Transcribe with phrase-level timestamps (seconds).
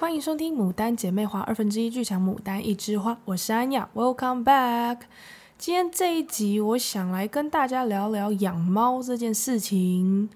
[0.00, 5.00] 欢迎收听《牡丹姐妹花》二分之一剧场，《牡丹一枝花》，我是安雅，Welcome back。
[5.58, 10.30] 今天这一集，我想来跟大家聊聊养猫这件事情。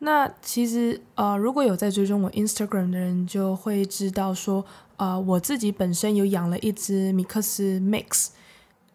[0.00, 4.62] 那其实，呃，如果有在追踪我 Instagram 的人，就会知道说，
[4.98, 8.28] 呃，我自己本身有养了一只米克斯 Mix，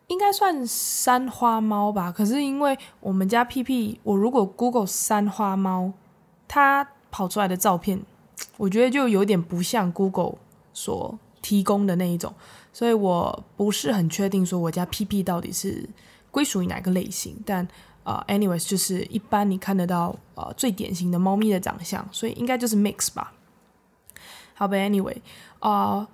[0.10, 2.12] 应该算三花猫吧。
[2.12, 5.94] 可是因为我们家屁屁，我如果 Google 三花猫，
[6.48, 8.04] 它跑出来的照片。
[8.58, 10.36] 我觉得就有点不像 Google
[10.74, 12.34] 所提供的那一种，
[12.74, 15.88] 所以我不是很确定说我家 PP 到底是
[16.32, 17.38] 归属于哪个类型。
[17.46, 17.68] 但
[18.04, 23.34] 呃，anyways，就是一般你看得到呃最典型的猫咪的长相，所以应该就是 mix 吧。
[24.54, 25.18] 好吧，anyway，
[25.60, 26.08] 啊、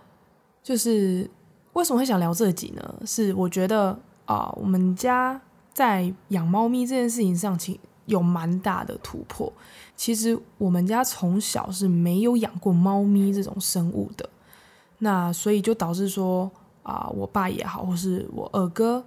[0.61, 1.29] 就是
[1.73, 2.95] 为什么会想聊这集呢？
[3.05, 5.39] 是我觉得啊、我们家
[5.73, 9.51] 在养猫咪这件事情上，其有蛮大的突破。
[9.95, 14.29] 其实我们家从小是没有养过猫咪这种生物的，
[14.97, 16.51] 那所以就导致说
[16.83, 19.05] 啊、我爸也好，或是我二哥，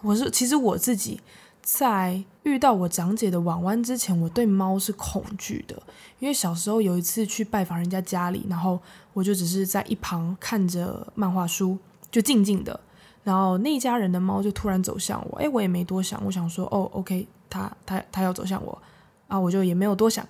[0.00, 1.20] 我是其实我自己，
[1.60, 5.76] 在遇到我长姐的婉婉之前，我对猫是恐惧的，
[6.20, 8.80] 因为小时候有一次去拜访人家家里，然后
[9.12, 11.76] 我就只是在一旁看着漫画书，
[12.10, 12.80] 就静静的，
[13.22, 18.80] 然后那家人的猫就突然走向我，诶，我也没多想，我想说，哦，OK，它它它要走向我。
[19.28, 19.38] 啊！
[19.38, 20.26] 我就也没有多想，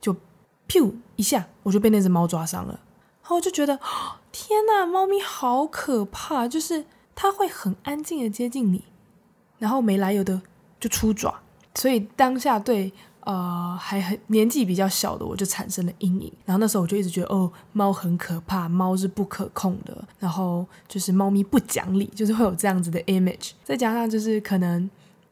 [0.00, 0.14] 就
[0.68, 2.72] 咻一下，我就被那只猫抓伤了。
[3.22, 3.78] 然后我就觉得，
[4.32, 6.48] 天哪，猫咪好可怕！
[6.48, 8.84] 就是它会很安静的接近你，
[9.58, 10.40] 然后没来由的
[10.78, 11.40] 就出爪。
[11.74, 16.32] 所以当下对呃还很年纪比较小的我就产生了阴影。
[16.44, 20.04] 然后那时候我就一直觉得，哦，猫很可怕，猫是不可控的。
[20.20, 23.50] 然后就是猫咪不讲理，就是会有这样子的 image。
[23.64, 24.88] 再加上就是可能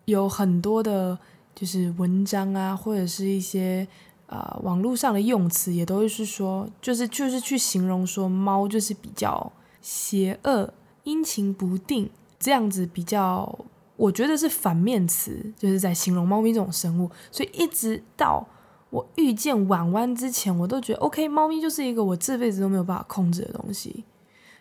[0.07, 1.17] 有很多的。
[1.57, 3.89] 就是文章啊，或者是一些
[4.27, 13.59] 呃网络上的用词，也都是说，就是就是去形容说猫就是比较邪恶、阴晴不定这样子，比较
[13.97, 17.11] 我觉得是反面词，就是在形容猫咪这种生物。
[17.33, 18.47] 所以一直到
[18.91, 24.05] 我遇见婉婉之前，我都觉得 OK，猫咪就是一个我这辈子都没有办法控制的东西。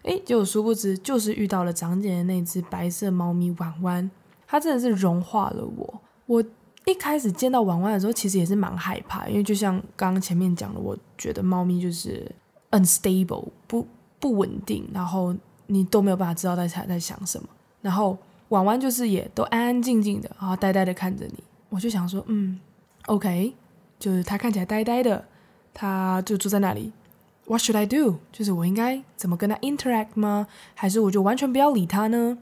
[0.03, 4.09] 诶，结果殊不知，就是遇到了长姐的那只白色猫咪婉婉，
[4.47, 6.43] 它真的是融化了我，我。
[6.85, 12.31] 一开始见到婉婉的时候，其实也是蛮害怕，因为就像刚刚前面讲的，我觉得猫咪就是
[12.69, 13.87] unstable，不
[14.19, 15.35] 不稳定，然后
[15.65, 17.49] 你都没有办法知道它在在想什么。
[17.81, 18.15] 然后
[18.49, 21.43] 婉婉就是也都安安静静的，然后呆呆的看着你。
[21.69, 22.59] 我就想说，嗯
[23.07, 23.55] ，OK，
[23.97, 25.25] 就是它看起来呆呆的，
[25.73, 26.93] 它就坐在那里。
[27.47, 28.17] What should I do？
[28.31, 30.47] 就是我应该怎么跟它 interact 吗？
[30.75, 32.37] 还是我就完全不要理它呢？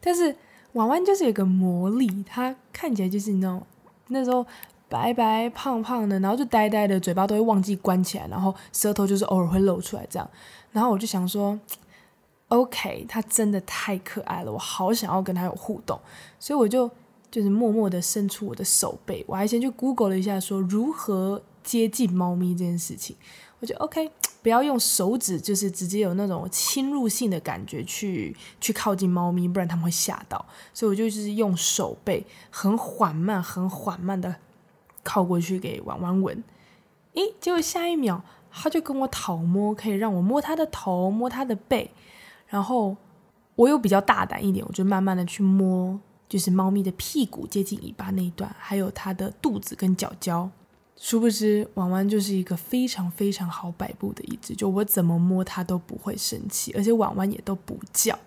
[0.00, 0.34] 但是
[0.72, 3.64] 婉婉就是有个魔力，它看起来就是那种。
[4.08, 4.46] 那时候
[4.88, 10.30] 白白胖胖的，然后就呆呆的，嘴巴都会忘记关起来，然后舌头就是偶尔会露出来这样。
[10.72, 11.58] 然后我就想说
[12.48, 15.98] ，OK，它真的太可爱了，我好想要跟它有互动，
[16.38, 16.90] 所以我就
[17.30, 23.16] 就是默默的伸出我的手背，我还先去 Google 了一下，说如何接近猫咪这件事情，
[23.60, 24.10] 我就 OK。
[24.44, 30.44] 不要用手指，就是直接有那种侵入性的感觉去去靠近猫咪，不然它们会吓到。
[30.74, 34.36] 所以我就是用手背很缓慢、很缓慢的
[35.02, 36.44] 靠过去给婉婉闻。
[37.14, 38.22] 诶，结果下一秒
[38.52, 41.90] 它就跟我讨摸，可以让我摸它的头、摸它的背。
[42.46, 42.94] 然后
[43.56, 50.50] 我又比较大胆一点，我就慢慢的去摸，就是猫咪的屁股接近尾巴那一段，还有它的肚子跟脚脚。
[50.96, 58.18] 殊不知，婉婉就是一个非常非常好摆布的一只，就我怎么摸它都不会生气，而且婉婉也都不叫。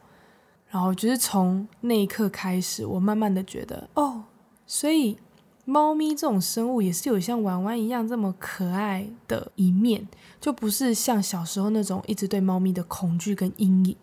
[0.69, 4.25] 然后就是从那一刻开始，我慢慢的觉得，哦，
[4.65, 5.17] 所以
[5.63, 10.05] 猫咪这种生物也是有像婉婉一样这么可爱的一面，
[10.41, 13.95] 就不是像小时候那种一直对猫咪的恐惧跟阴影。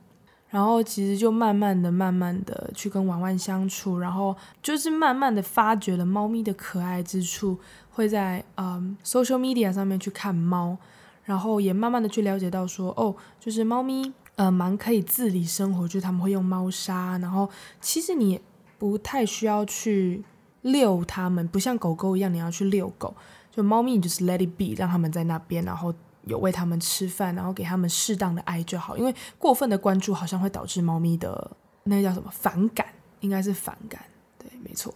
[0.54, 7.58] 然后其实就慢慢的、慢慢的去跟婉婉相处，然后就是慢慢的发掘了猫咪的可爱之处。
[7.90, 10.76] 会在嗯 social media 上面去看猫，
[11.24, 17.50] 然后也慢慢的去了解到说，哦，就是猫咪呃蛮可以自理生活，就是他们会用猫砂，然后
[17.80, 18.40] 其实你
[18.78, 20.22] 不太需要去
[20.62, 23.14] 遛它们，不像狗狗一样你要去遛狗，
[23.50, 25.92] 就猫咪你就是 let it be，让他们在那边，然后
[26.26, 31.50] 有喂他们吃饭，然后给他们适当的爱就好，因为过分的关注好像会导致猫咪的
[31.84, 32.86] 那个叫什么反感，
[33.20, 34.02] 应该是反感，
[34.38, 34.92] 对，没错。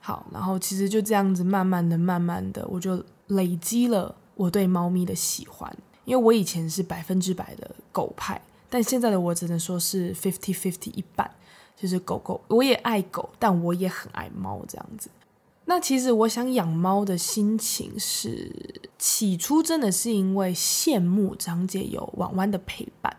[0.00, 5.72] 好，然后其实就这样子，慢慢的、慢慢的，我就累积了我对猫咪的喜欢。
[6.04, 11.30] 因为我以前是百分之百的狗派，但现在的我只能说是 fifty fifty 一半，
[11.76, 15.08] 就是狗狗，我也爱狗，但我也很爱猫这样子。
[15.64, 23.16] 那其实我想养猫的心情是，起初真的是因为羡慕张姐有婉婉的陪伴，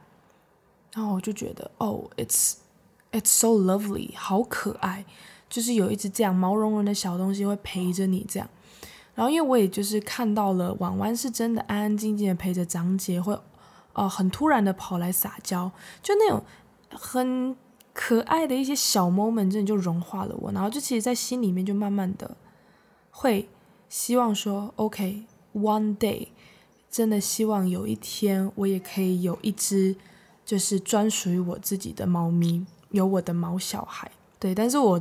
[0.93, 2.55] 然后我就觉得哦，it's
[3.11, 5.05] it's so lovely，好可爱，
[5.49, 8.49] 就是有一只这样毛茸茸的小东西会陪着你这样。
[9.15, 13.39] 然后因为我也就是看到了婉婉是真的安安静静的陪着张姐，会
[13.93, 16.43] 呃很突然的跑来撒娇，就那种
[16.91, 17.55] 很。
[17.93, 22.35] 可爱的一些小 moment 真的就融化了我，然后就其实，在心里面就慢慢的
[23.11, 23.47] 会
[23.87, 26.29] 希望说，OK，one day，
[26.89, 29.95] 真的希望有一天我也可以有一只
[30.43, 34.11] 就是专属于我自己的猫咪，有我的毛小孩。
[34.39, 34.99] 对，但是我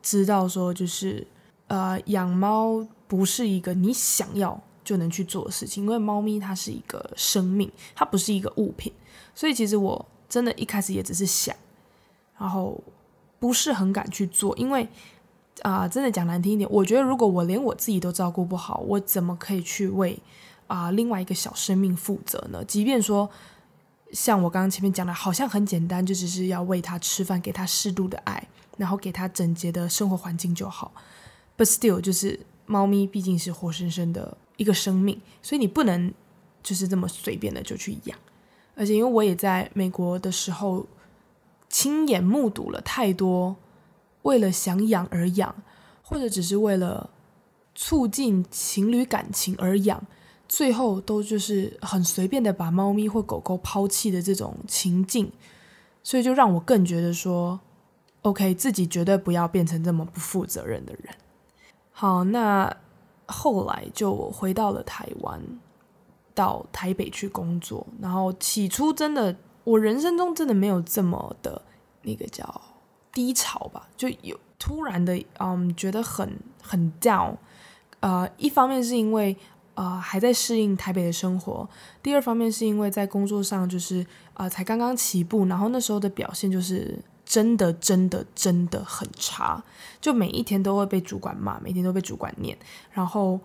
[0.00, 1.26] 知道说，就是
[1.66, 8.92] 呃，养猫不是一个你想要就能去做的事情，因为猫咪它是一个生命，它不是一个物品，
[9.34, 11.54] 所以其实我真的一开始也只是想。
[12.38, 12.80] 然后
[13.38, 14.88] 不是很敢去做，因为
[15.62, 20.16] 啊、真的讲难听一点，我觉得如果我连我自己都照顾不好，我怎么可以去为
[20.68, 22.64] 啊、另外一个小生命负责呢？
[22.64, 23.28] 即便说
[24.12, 28.46] 像我刚刚前面讲的，好像很简单，就只是要喂它吃饭，给它适度的爱，
[28.76, 30.92] 然后给它整洁的生活环境就好。
[31.56, 36.14] But still，就是猫咪毕竟是活生生的一个生命，所以你不能
[36.62, 38.16] 就是这么随便的就去养。
[38.76, 40.86] 而且因为我也在美国的时候。
[41.68, 43.56] 亲眼目睹了太多
[44.22, 45.54] 为了想养而养，
[46.02, 47.10] 或者只是为了
[47.74, 50.02] 促进情侣感情而养，
[50.48, 55.30] 最后都就是很随便的把猫咪或狗狗抛弃的这种情境，
[56.02, 57.60] 所以就让我更觉得说
[58.22, 61.14] ，OK，自己绝对不要变成这么不负责任的人。
[61.92, 62.74] 好，那
[63.26, 65.40] 后来就回到了台湾，
[66.34, 69.36] 到台北去工作，然后起初真的。
[69.68, 71.60] 我人生中真的没有这么的
[72.02, 72.42] 那个叫
[73.12, 77.36] 低潮吧，就有突然的嗯觉得很很 down，
[78.00, 79.36] 呃，一方面是因为
[79.74, 81.68] 呃还在适应台北的生活，
[82.02, 89.62] 第二方面是因为在工作上就是呃才刚刚起步，然后那时候的表现就是真的真的真的很差，
[90.00, 92.56] 就每一天都会被主管骂，每天都被主管念，
[92.90, 93.38] 然后。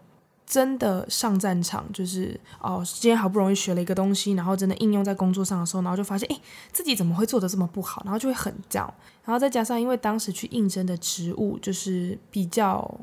[0.46, 6.40] 真的上战场就是哦，今天好不容易学了一个东西，然后真的应用在工作上的时候，然后就发现哎，
[6.72, 8.82] 自己怎么会做得这么不好，然后就会很焦。
[9.24, 13.00] 然后再加上因为当时去应征的职务就是比较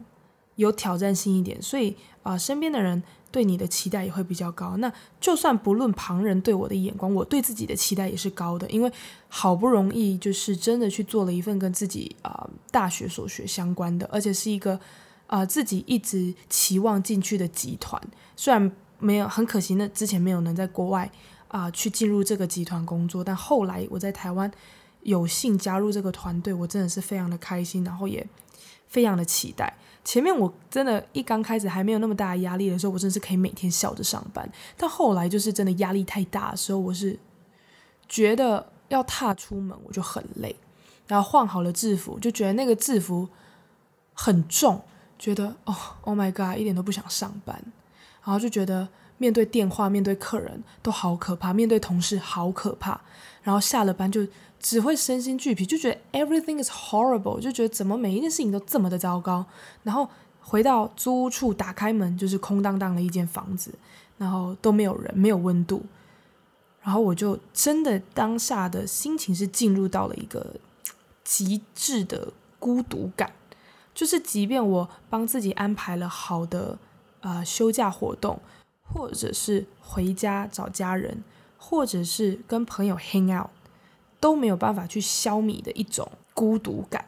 [0.57, 3.03] 有挑战性一点，所以啊、身边的人
[3.33, 4.77] 对你的期待也会比较高。
[4.77, 8.93] 那就算不论旁人对我的眼光，我对自己的期待也是高的，因为
[9.29, 14.79] 好不容易就是真的去做了一份跟自己啊、大学所学相关的，而且是一个。
[15.31, 18.03] 啊、自己一直期望进去的集团，
[18.35, 21.09] 虽然没有很可惜，那之前没有能在国外
[21.47, 24.51] 啊、去进入这个集团工作，但后来我在台湾
[25.03, 28.27] 有幸加入这个团队，我真的是非常的开心，然后也
[28.89, 29.73] 非常的期待。
[30.05, 37.17] 前面我真的，一刚开始还没有那么大的压力的时候，我真的是可以每天笑着上班，但后来就是真的压力太大的时候，我是
[38.09, 40.57] 觉得要踏出门我就很累，
[41.07, 43.29] 然后换好了制服，就觉得那个制服
[44.13, 44.83] 很重。
[45.21, 47.63] 觉得哦，Oh my God，一点都不想上班，
[48.25, 48.89] 然后就觉得
[49.19, 52.99] 面对电话、面对客人都好可怕，面对同事好可怕，
[53.43, 54.27] 然后下了班就
[54.59, 59.45] 只会身心俱疲，就觉得 everything is horrible，就觉得怎么每一件事情都这么的糟糕。
[59.83, 60.09] 然后
[60.41, 63.75] 回到租屋处，打开门就是空荡荡的一间房子，
[64.17, 65.85] 然后都没有人，没有温度，
[66.81, 70.57] 然后我就真的当下的心情是进入到了一个
[71.23, 73.31] 极致的孤独感。
[74.01, 76.79] 就是，即便我帮自己安排了好的
[77.21, 78.41] 呃休假活动，
[78.83, 81.23] 或者是回家找家人，
[81.59, 83.51] 或者是跟朋友 hang out，
[84.19, 87.05] 都没有办法去消弭的一种孤独感。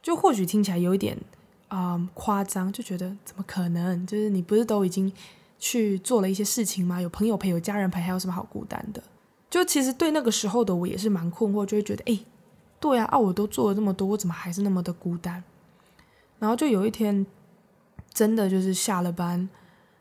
[0.00, 1.18] 就或许听起来有一点
[1.66, 4.06] 啊、夸张，就觉得怎么可能？
[4.06, 5.12] 就是你不是都已经
[5.58, 7.00] 去做了一些事情吗？
[7.00, 9.02] 有朋友陪，有家人陪，还有什么好孤单的？
[9.50, 12.20] 就其实对那个时候的我也是蛮困惑，就会觉得，哎，
[12.78, 15.42] 对啊，啊，我都做了这么多，我怎么还是那么的孤单？
[16.42, 17.24] 然后就有一天，
[18.12, 19.48] 真的就是下了班，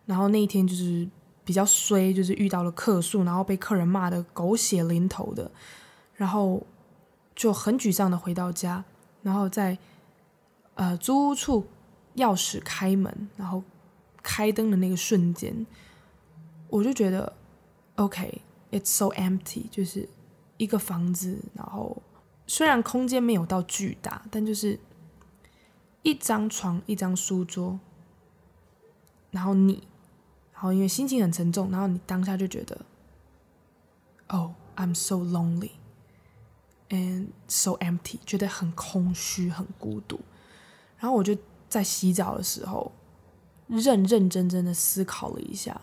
[0.08, 1.08] 然后那一天就是
[1.46, 5.52] 比较衰，就是遇到了客诉，然后被客人骂的狗血淋头的，
[6.16, 6.66] 然后
[7.36, 8.84] 就很沮丧的回到家，
[9.22, 9.78] 然后在
[10.74, 11.68] 呃租屋处
[12.16, 13.62] 钥匙开门，然后
[14.24, 15.68] 开灯的那个瞬间，
[16.70, 17.32] 我就觉得
[17.98, 20.10] ，OK，it's so empty，就是
[20.58, 22.02] 一个房子，然后
[22.48, 24.80] 虽然空间没有到巨大，但就是。
[26.04, 27.80] 一张床，一张书桌，
[29.30, 29.84] 然后你，
[30.54, 32.86] 然后因为心情很沉重，然后你当下就觉得
[34.28, 35.72] ，Oh, I'm so lonely
[36.90, 40.20] and so empty，觉得很空虚、很孤独。
[40.98, 41.38] 然后我就
[41.70, 42.92] 在洗澡的时候，
[43.68, 45.82] 认认真真的思考了一下，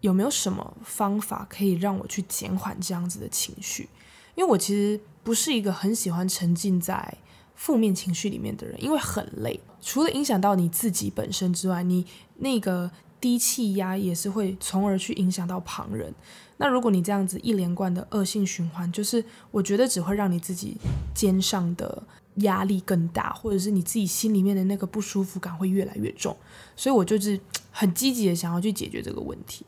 [0.00, 3.88] 有没有什么方法可以让我去减缓这样子的情绪？
[4.34, 7.18] 因为我其实不是一个很喜欢沉浸在
[7.62, 9.60] 负面情绪里面的人，因为很累。
[9.80, 12.04] 除了影响到你自己本身之外，你
[12.38, 12.90] 那个
[13.20, 16.12] 低气压也是会从而去影响到旁人。
[16.56, 20.76] 那如果你这样子一连贯的恶性循环，就是我觉得只会让你自己
[21.14, 22.02] 肩上的
[22.38, 26.36] 压力更大，或者是你自己心里面的那个不舒服感会越来越重。
[26.74, 27.38] 所以我就是
[27.70, 29.64] 很积极的想要去解决这个问题。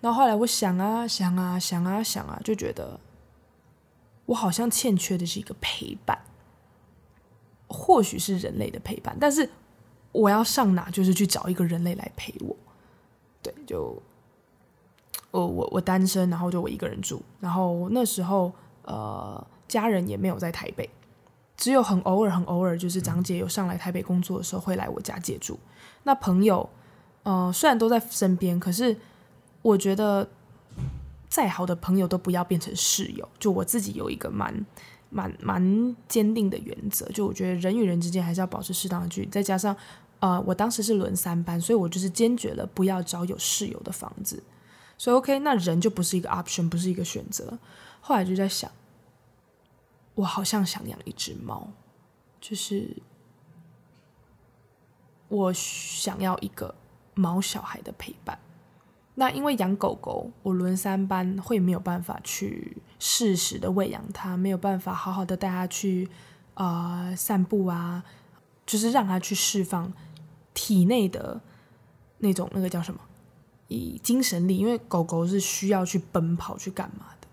[0.00, 2.98] 然后后来我想啊想啊想啊想啊，就觉得
[4.24, 6.18] 我好像欠缺的是一个陪伴，
[7.68, 9.48] 或许是人类的陪伴，但是
[10.12, 12.56] 我要上哪就是去找一个人类来陪我。
[13.42, 14.00] 对，就
[15.30, 20.88] 我我我单身，然后就我一个人住，然后那时候呃家人也没有在台北，
[21.56, 25.58] 只有很偶尔很偶尔，就是长姐有上来台北工作的时候会来我家借住。
[26.04, 26.68] 那朋友
[27.24, 28.96] 呃虽然都在身边，可是
[29.62, 30.28] 我觉得
[31.28, 33.28] 再好的朋友都不要变成室友。
[33.38, 34.64] 就我自己有一个蛮
[35.16, 39.74] 蛮蛮坚定的原则，就我觉得人与人之间还是要保持适当的距离，再加上。
[40.18, 44.42] 呃，我当时是轮三班，所以我就是坚决了不要找有室友的房子。
[44.96, 47.58] 所以 OK，那人就不是一个 option，不是一个选择。
[48.00, 48.70] 后来就在想，
[50.14, 51.68] 我好像想养一只猫，
[52.40, 52.96] 就是
[55.28, 56.74] 我想要一个
[57.14, 58.38] 毛小孩的陪伴。
[59.16, 66.08] 那因为养狗狗，我轮三班会没有办法去适时的喂养它，没有办法好好的带它去
[66.54, 68.04] 啊、散步啊，
[68.64, 69.92] 就是让它去释放。
[70.58, 71.38] 体内的
[72.16, 72.98] 那种那个叫什么？
[73.68, 77.28] 以精神力，因为狗狗是需要去奔跑去干嘛的。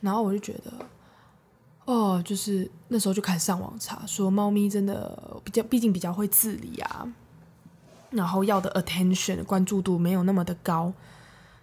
[0.00, 0.72] 然后我就觉得，
[1.84, 7.12] 哦，就是那时候就开始上网查，说猫咪真的比较，毕竟比较会自理啊，
[8.10, 10.92] 然后要的 attention 关注度没有那么的高。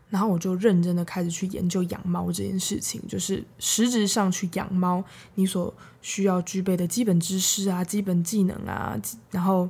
[0.10, 5.04] 然后我就认真的开始去研究养猫这件事情，就是实质上去养猫，
[5.36, 9.00] 你所需要具备的基本知识啊、基本技能啊，
[9.32, 9.70] 然后。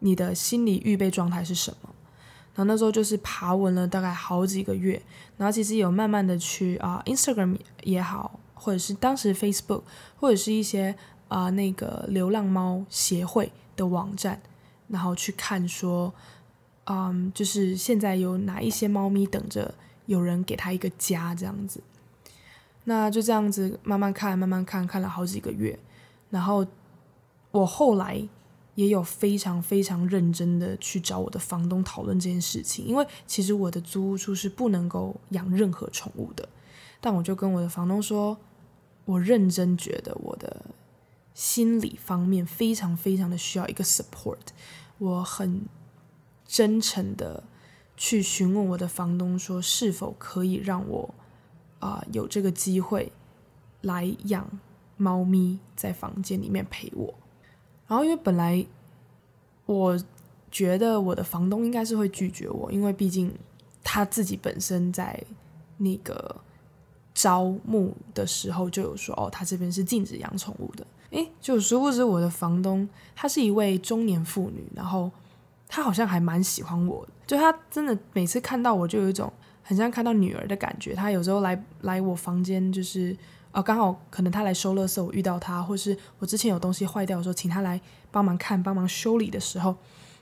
[0.00, 1.90] 你的心理预备状态是什么？
[2.54, 5.02] 然后那时候就是爬文了大概好几个月，
[5.36, 9.82] 然后其实有慢慢的去啊、Instagram 也好，或者是当时 Facebook，
[10.20, 10.94] 或者是一些
[11.26, 14.40] 啊、那个流浪猫协会的网站，
[14.86, 16.14] 然后去看说，
[16.88, 19.74] 嗯，就是现在有哪一些猫咪等着
[20.06, 21.82] 有人给它一个家这样子。
[22.84, 25.78] 那就这样子慢慢看，慢慢看，看了好几个月，
[26.30, 26.66] 然后
[27.50, 28.28] 我后来。
[28.78, 36.48] 也有非常非常认真的去找我的房东讨论这件事情，因为其实我的租屋处是不能够养任何宠物的。
[37.00, 38.38] 但我就跟我的房东说，
[39.04, 40.64] 我认真觉得我的
[41.34, 44.38] 心理方面非常非常的需要一个 support。
[44.98, 45.62] 我很
[46.48, 47.44] 真诚的
[47.96, 51.14] 去询问我的房东说，是否可以让我
[51.78, 53.12] 啊、有这个机会
[53.82, 54.50] 来养
[54.96, 57.14] 猫咪在房间里面陪我。
[57.86, 58.66] 然后，因为本来
[59.66, 59.96] 我
[60.50, 63.32] 觉得我的房东应该是会拒绝我，因为毕竟
[63.84, 65.22] 他自己本身在
[65.76, 66.34] 那个
[67.14, 70.86] 招募的时候就有说，哦，他这边是禁止养宠物的。
[71.10, 75.10] 诶，就殊不知我的房东她是一位中年妇女，然后
[75.68, 79.32] 他好像还蛮喜欢我，就他真的每次看到我就有一种
[79.62, 80.94] 很像看到女儿的感觉。
[80.94, 83.16] 他有时候来来我房间就是。
[83.50, 89.74] 哦，刚好可能他来收垃圾，我遇到他，或是我之前有东西坏掉的时候，请他来帮忙看、帮忙修理的时候，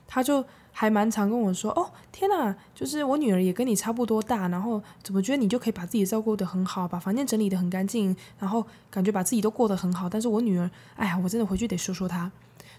[0.07, 10.09] 他就还蛮常跟我说：“哦，天哪，就是我女儿也跟你差不多大，然后怎么觉得你就可以把自己照顾得很好，把房间整理得很干净，然后感觉把自己都过得很好。
[10.09, 12.31] 但是我女儿，哎呀，我真的回去得说说她，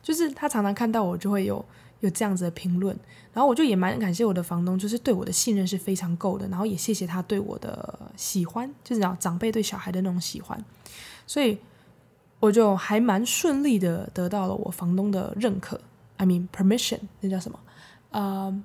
[0.03, 1.63] 就是他常常看到我就会有。”
[2.01, 2.97] 有这样子的评论，
[3.33, 10.63] 然后我就也蛮感谢我的房东，就是对我的信任是非常够的，然后也谢谢他对我的喜欢，就是讲长辈对小孩的那种喜欢，
[11.27, 11.59] 所以
[12.39, 15.81] 我就还蛮顺利的得到了我房东的认可
[16.19, 17.59] ，I mean permission，那叫什么？
[18.11, 18.63] 呃，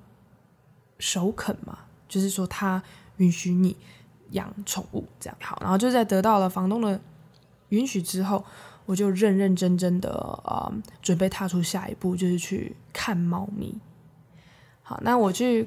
[0.98, 2.82] 首肯嘛，就是说他
[3.16, 3.76] 允许你
[4.30, 5.36] 养宠物这样。
[5.40, 7.00] 好，然后就在得到了房东的
[7.70, 8.44] 允许之后。
[8.86, 10.10] 我就认认真真的
[10.44, 13.74] 啊、准备踏出下一步，就是去看猫咪。
[14.82, 15.66] 好，那我去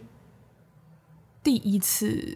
[1.42, 2.36] 第一次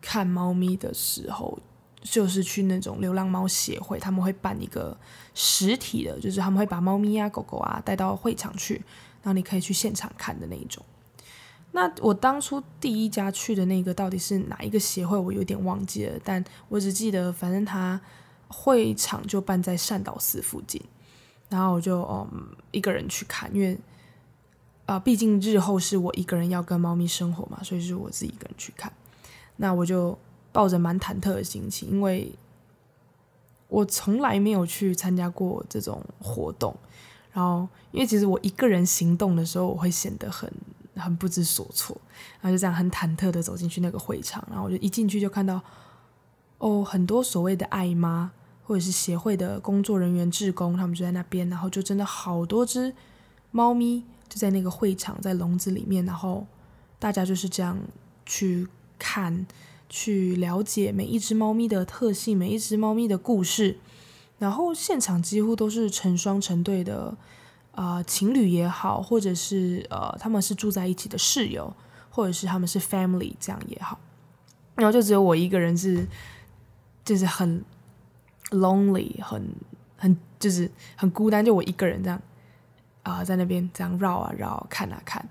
[0.00, 1.58] 看猫咪的时候，
[2.00, 4.96] 就是去那种流浪猫协会，他们会办一个
[5.34, 8.74] 实体的，就是他们会把猫咪啊、狗狗啊带到会场去，
[9.20, 10.84] 然后你可以去现场看的那一种。
[11.72, 18.00] 那我当初第一家去的那个到底是哪一个协会，我有点忘记了，但我只记得，反正他。
[18.48, 20.82] 会场就办在善导寺附近，
[21.48, 23.78] 然后我就嗯一个人去看，因为
[24.86, 28.92] 啊，毕竟日后是我一个人要跟猫咪生活嘛，所以是我自己一个人去看。
[29.56, 30.18] 那我就
[30.52, 32.34] 抱着蛮忐忑的心情，因为
[33.68, 36.76] 我从来没有去参加过这种活动。
[37.32, 40.52] 然后，因为其实我一个人行动的时候，我会显得很
[40.96, 41.96] 很不知所措。
[42.40, 45.60] 然后就这样很忐忑的走进去那个会场，然后我就一进去就看到，
[46.58, 48.32] 哦，很多所谓的爱妈
[48.62, 52.94] 或者是协会的工作人员、志工，他们就在那边，然后就真的好多只
[53.50, 54.04] 猫咪。
[54.26, 56.44] 就在那个会场，在笼子里面，然后
[56.98, 57.78] 大家就是这样
[58.26, 58.66] 去
[58.98, 59.46] 看、
[59.88, 63.78] 去了解每一只猫咪的特性、每一只猫咪的故事。
[64.38, 67.16] 然后现场几乎都是成双成对的
[67.72, 71.72] 啊、情侣也好，或者是呃他们是住在一起的室友，
[72.10, 74.00] 或者是他们是 family 这样也好。
[74.74, 76.04] 然后就只有我一个人是，
[77.04, 77.62] 就是很
[78.50, 79.42] lonely，很
[79.96, 82.20] 很就是很孤单，就我一个人这样。
[83.02, 85.22] 啊、在那边这样绕啊绕，看啊看，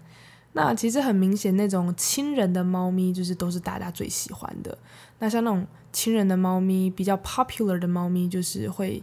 [0.52, 4.78] 那其实很明显，那种亲人的猫咪就是都是大家最喜欢的。
[5.18, 9.02] 那像那种亲人的猫咪，比较 popular 的猫咪，就是会，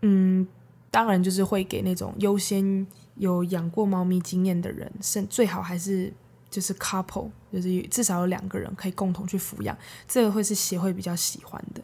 [0.00, 0.48] 嗯，
[0.90, 6.10] 当然就是会给那种优先有养过猫咪经验的人，甚最好还是
[6.50, 9.76] 就是 couple，就是至少有两个人可以共同去抚养，
[10.06, 11.82] 这个会是协会比较喜欢的。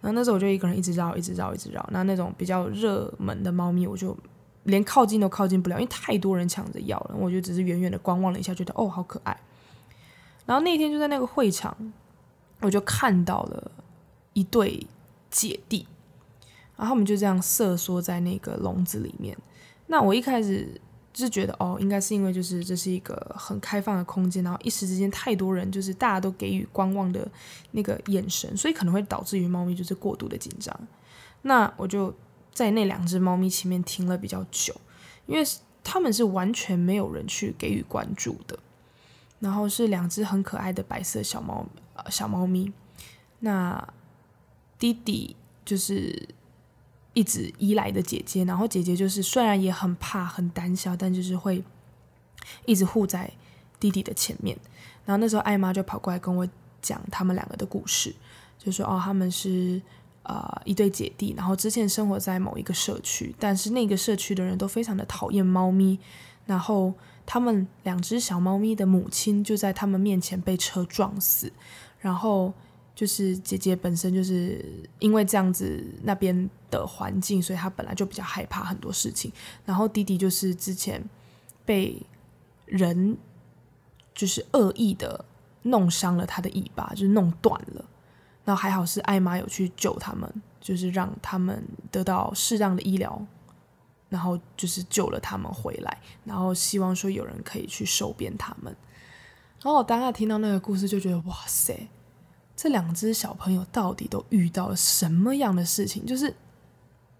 [0.00, 1.88] 然后那时候我就一个人一直绕，一直绕，一直绕。
[1.92, 4.16] 那那种比较热门的猫咪，我就。
[4.64, 7.14] 连靠近都靠近不了，因为太多人抢着要了。
[7.14, 9.38] 我就只是远远的观望了一下，觉得哦，好可爱。
[10.46, 11.76] 然后那天就在那个会场，
[12.62, 13.70] 我就看到了
[14.32, 14.86] 一对
[15.30, 15.86] 姐弟，
[16.78, 19.36] 然后他们就这样瑟缩在那个笼子里面。
[19.88, 20.80] 那我一开始
[21.14, 27.26] 就是觉得哦，应该是因为就是这是一个很开放的空间，然后一时之间太多人，就是大家都给予观望的
[27.70, 30.78] 那个眼神，所以可能会导致于猫咪就是过度的紧张。
[31.40, 32.14] 那我就。
[32.54, 34.72] 在那两只猫咪前面停了比较久，
[35.26, 35.44] 因为
[35.82, 38.56] 他们是完全没有人去给予关注的。
[39.40, 42.72] 然后是两只很可爱的白色小猫，呃，小猫咪。
[43.40, 43.92] 那
[44.78, 46.28] 弟弟就是
[47.14, 51.64] 一直依赖的姐姐，然后姐姐就是虽然也很怕、很胆小，但就是会
[52.66, 53.32] 一直护在
[53.80, 54.54] 弟弟的前面。
[55.06, 56.46] 然后那时候艾妈就跑过来跟我
[56.82, 58.14] 讲他们两个的故事，
[58.58, 59.80] 就说哦，他们是。
[60.26, 65.98] 呃，一对姐弟，然后之前生活在某一个社区，但是那个社区的人都非常的讨厌猫咪，
[66.46, 66.94] 然后
[67.26, 71.52] 他们两只小猫咪的母亲就在他们面前被车撞死，
[71.98, 72.54] 然后
[72.94, 74.64] 就是姐姐本身就是
[74.98, 79.32] 因为这样子那边的环境，所以她本来就比较害怕很多事情，
[79.64, 81.02] 然后弟弟就是之前
[81.64, 82.00] 被
[82.66, 83.16] 人
[84.14, 85.24] 就是恶意的
[85.62, 87.84] 弄伤了他的尾巴，就是弄断了。
[88.44, 90.30] 然后还好是艾妈有去救他们，
[90.60, 93.26] 就是让他们得到适当的医疗，
[94.10, 98.76] 然后就是救了他们回来，然后希望说有人可以去收编他们。
[99.62, 101.88] 然后我当下听到那个故事，就觉得哇塞，
[102.56, 106.04] 这两只小朋友到底都遇到了什么样的事情？
[106.04, 106.34] 就是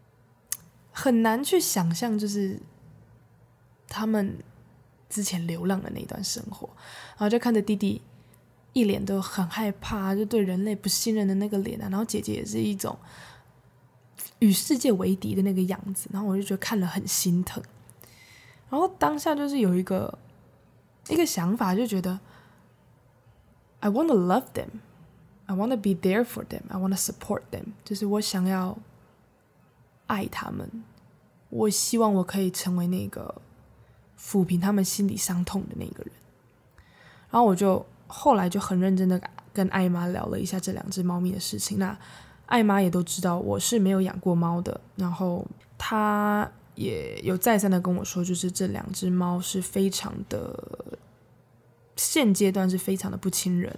[0.93, 2.61] 很难去想象，就是
[3.89, 4.39] 他们
[5.09, 6.69] 之前流浪的那段生活，
[7.11, 8.03] 然后就看着弟弟。
[8.77, 12.99] 一脸都很害怕，就对人类不信任的那个脸啊，然后姐姐也是一种
[14.41, 17.63] 与世界为敌的那个样子，然后我就觉得看了很心疼。
[18.69, 20.19] 然后当下就是有一个
[21.07, 22.19] 一个想法，就觉得
[23.79, 24.81] I want to love them,
[25.47, 28.79] I want to be there for them, I want to support them，就是我想要
[30.07, 30.69] 爱他们，
[31.51, 33.43] 我希望我可以成为那个
[34.19, 36.13] 抚平他们心里伤痛的那个人。
[37.31, 37.85] 然后我就。
[38.07, 39.21] 后来就很认真的
[39.53, 41.79] 跟艾妈聊了一下这两只猫咪的事情。
[41.79, 41.99] 那
[42.47, 45.45] 艾妈也都知道我是没有养过猫的，然后
[45.79, 50.99] 她也有再三的跟我说，就是这两只猫是非常的，
[51.97, 53.75] 现阶段是非常的不亲人。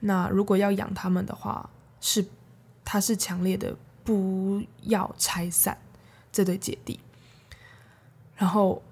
[0.00, 1.68] 那如果要养他们的话，
[2.00, 2.24] 是
[2.84, 5.76] 他是强烈的不要拆散
[6.32, 6.98] 这对姐弟。
[8.36, 8.82] 然后。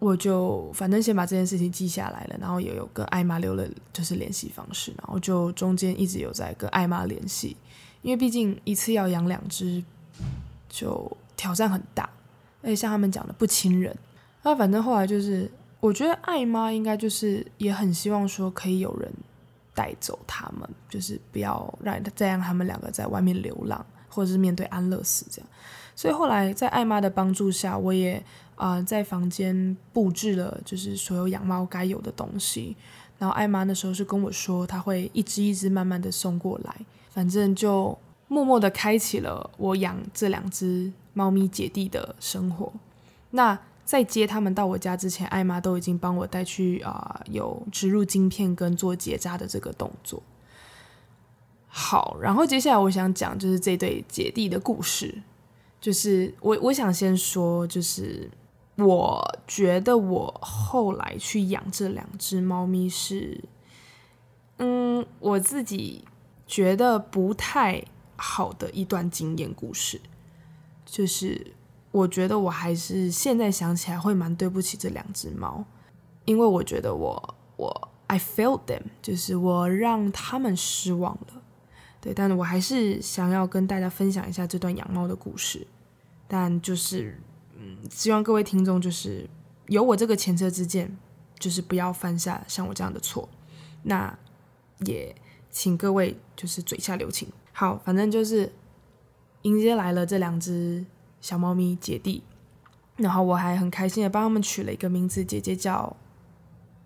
[0.00, 7.56] 我就反正先把这件事情记下来了，然后也有跟艾妈留了就是联系方式，然后就中间一直有在跟艾妈联系，
[8.02, 9.82] 因为毕竟一次要养两只，
[10.68, 12.10] 就挑战很大，
[12.60, 13.96] 而且像他们讲的不亲人，
[14.42, 19.10] 那反正后来就是我觉得艾妈应该就是也很希望说可以有人
[19.74, 25.50] 带走他们，就是不要让再让他们两个在外面流浪，或者是面对安乐死这样，
[25.94, 28.24] 所以后来在艾妈的帮助下，我也。
[28.56, 32.76] 啊、在房间布置了就是所有养猫该有的东西，
[33.18, 36.72] 然后艾妈那时候是跟我说，她会一只一只慢慢的送过来，
[37.10, 42.72] 反正就默默的开启了我养这两只猫咪姐弟的生活。
[43.30, 50.22] 那在接他们到我家之前，艾妈都已经帮我带去啊、有植入晶片跟做结扎的这个动作。
[51.68, 55.22] 好，然后接下来我想讲就是这对姐弟的故事。
[55.80, 58.30] 就是我我想先说，就是
[58.76, 63.38] 我觉得我后来去养这两只猫咪是，
[64.56, 66.02] 嗯，我自己
[66.46, 67.84] 觉得不太
[68.16, 70.00] 好的一段经验故事，
[70.86, 71.52] 就是。
[71.94, 75.64] 我觉得我还是现在想起来会蛮对不起这两只猫，
[76.24, 81.42] 因为我觉得我我 I failed them，就是我让他们失望了，
[82.00, 85.64] 对，但是我还是想要跟大家分享一下这段养猫的故事，
[86.26, 87.16] 但就是
[87.56, 89.30] 嗯，希望各位听众就是
[89.68, 90.98] 有我这个前车之鉴，
[91.38, 93.28] 就是不要犯下像我这样的错，
[93.84, 94.18] 那
[94.80, 95.14] 也
[95.48, 97.28] 请各位就是嘴下留情。
[97.52, 98.52] 好，反正就是
[99.42, 100.84] 迎接来了这两只。
[101.24, 102.22] 小猫咪姐弟，
[102.96, 105.96] 然后我还很开心的帮他们取了一个名字，姐姐叫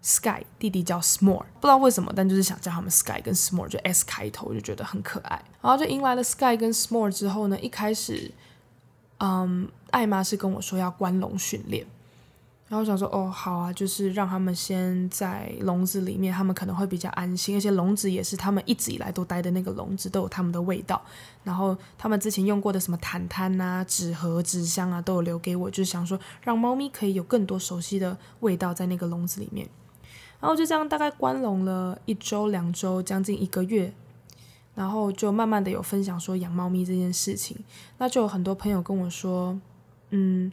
[0.01, 5.44] Sky，弟弟叫 Small，不知道为什么，但就是想叫他们 Sky 跟 Small，就 S 开头，就觉得很可爱。
[5.61, 8.31] 然后就迎来了 Sky 跟 Small 之后呢，一开始，
[9.18, 11.85] 嗯，艾玛是跟我说要关笼训练。
[12.68, 21.00] 然后我想说，哦，好啊，就是让他们先在笼子里面，他们可能会比较安心，而且笼子也是他们一直以来都待的那个笼子，都有他们的味道。
[21.42, 29.66] 然后他们之前用过的什么毯毯啊、纸盒、纸箱啊，都有留给我，就是想说让猫咪可以有更多熟悉的味道在那个笼子里面。
[30.38, 33.90] 然后就这样大概关笼了一周、两周，将近一个月，
[34.74, 37.57] 然后就慢慢的有分享说养猫咪这件事情，
[37.96, 39.59] 那就有很多朋友跟我说，
[40.11, 40.52] 嗯。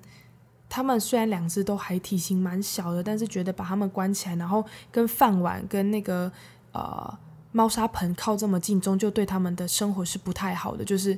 [0.68, 6.32] 他们虽然两只都还体型蛮小的，但是觉得把他们关起来，然后跟饭碗跟那个
[6.74, 7.18] 呃
[7.52, 10.84] 猫砂盆靠这么近，终究对他们的生活是不太好的。
[10.84, 11.18] 就是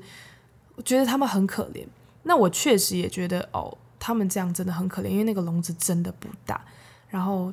[0.75, 1.86] 我觉得他们很可怜。
[2.23, 6.63] 那我确实也觉得哦，他们这样真的很可怜，因为那个笼子真的不大。
[7.07, 7.51] 然后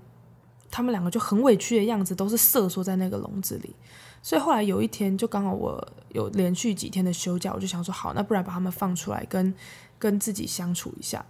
[0.70, 3.74] 他们两个就很委屈的样子，都是瑟缩在那个笼子里。
[4.20, 9.54] 所以后来有一天，就刚好我有连续几天的休假，我就想说好，那不然把他们放出来，跟
[9.98, 11.24] 跟自己相处一下。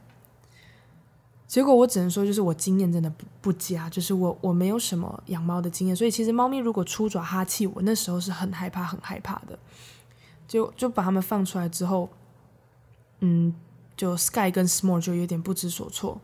[1.55, 9.57] 结果我只能说，就是我经验真的不不佳，就是我我没有什么养猫的经验，所以其实猫咪如果出爪哈气，我那时候是很害怕很害怕的。
[10.49, 12.09] 就就把它们放出来之后，
[13.21, 13.55] 嗯，
[13.97, 16.21] 就 Sky 跟 Small 就有点不知所措，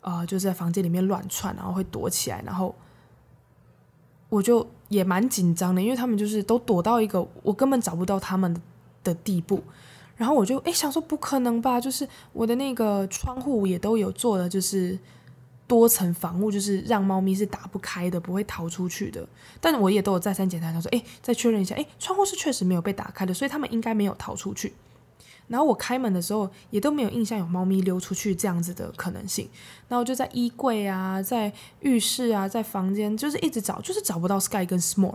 [0.00, 2.74] 啊、就在房间里面乱窜，然后会躲起来，然后
[4.30, 8.58] 我就也蛮紧张的，因为他们就是都躲到一个我根本找不到他们
[9.04, 9.62] 的地步。
[10.18, 14.98] 然后我就诶想说不可能吧，就是我的那个窗户也都有做了，就是
[15.66, 19.26] 多层防护，就是让猫咪是打不开的，不会逃出去的。
[19.60, 24.74] 但我也都有再三检查，他说诶再确认一下，诶窗户是确实没有被打开的，所以他们应该没有逃出去。
[25.46, 29.48] 然后我开门的时候也都没有印象有猫咪溜出去这样子的可能性。
[29.88, 31.50] 然后就在衣柜啊，在
[31.80, 35.14] 浴室啊，在房间，就是一直找，就是找不到 Sky 跟 Small。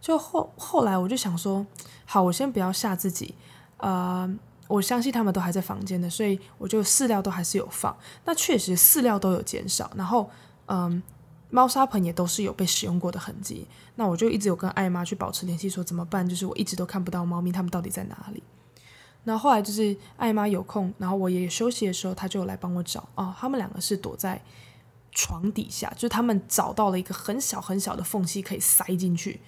[0.00, 1.66] 就后后来我就想说，
[2.06, 3.34] 好，我先不要吓自己。
[3.78, 4.28] 呃，
[4.66, 7.96] 我相信他们都还在房间的，所以我就饲料都还是有放。
[8.24, 10.28] 那确实饲料都有减少，然后
[10.66, 11.02] 嗯，
[11.50, 13.66] 猫砂盆也都是有被使用过的痕迹。
[13.94, 16.28] 那我就一直有跟艾妈去保持联系，说怎么办？
[16.28, 18.42] 就是我一直都看不到猫咪，它们到底在哪里？
[19.24, 23.08] 然后后来就是艾妈有空，然后我爷爷休息的时候，他就来帮我找。
[23.14, 24.42] 哦，他们两个是躲在
[25.12, 29.40] 床底下，就是他们找到了一个很小很小的缝隙可以塞进去，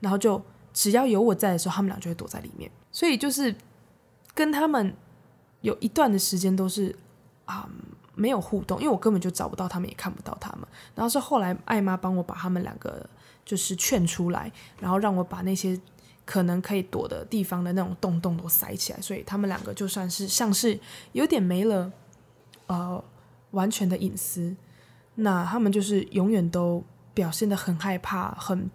[0.00, 0.42] 然后就
[0.72, 2.70] 只要有我在的时候，他们俩就会躲在里面。
[2.90, 3.54] 所以就是。
[4.34, 4.94] 跟他们
[5.60, 6.94] 有一段的时间都是
[7.46, 7.68] 啊、
[8.14, 10.66] 没有互动，因为我根本就找不到他们，也看不到他们。
[10.94, 13.08] 然后是后来艾妈帮我把他们两个
[13.44, 15.78] 就是劝出来，然后让我把那些
[16.24, 20.78] 可能可以躲的地方的那种洞洞都塞起来，所以他们两个就算是像是
[21.12, 21.92] 有点没了
[22.66, 23.02] 呃
[23.50, 24.56] 完全的隐私。
[25.16, 28.70] 那他们就是永远都表现得很害怕，很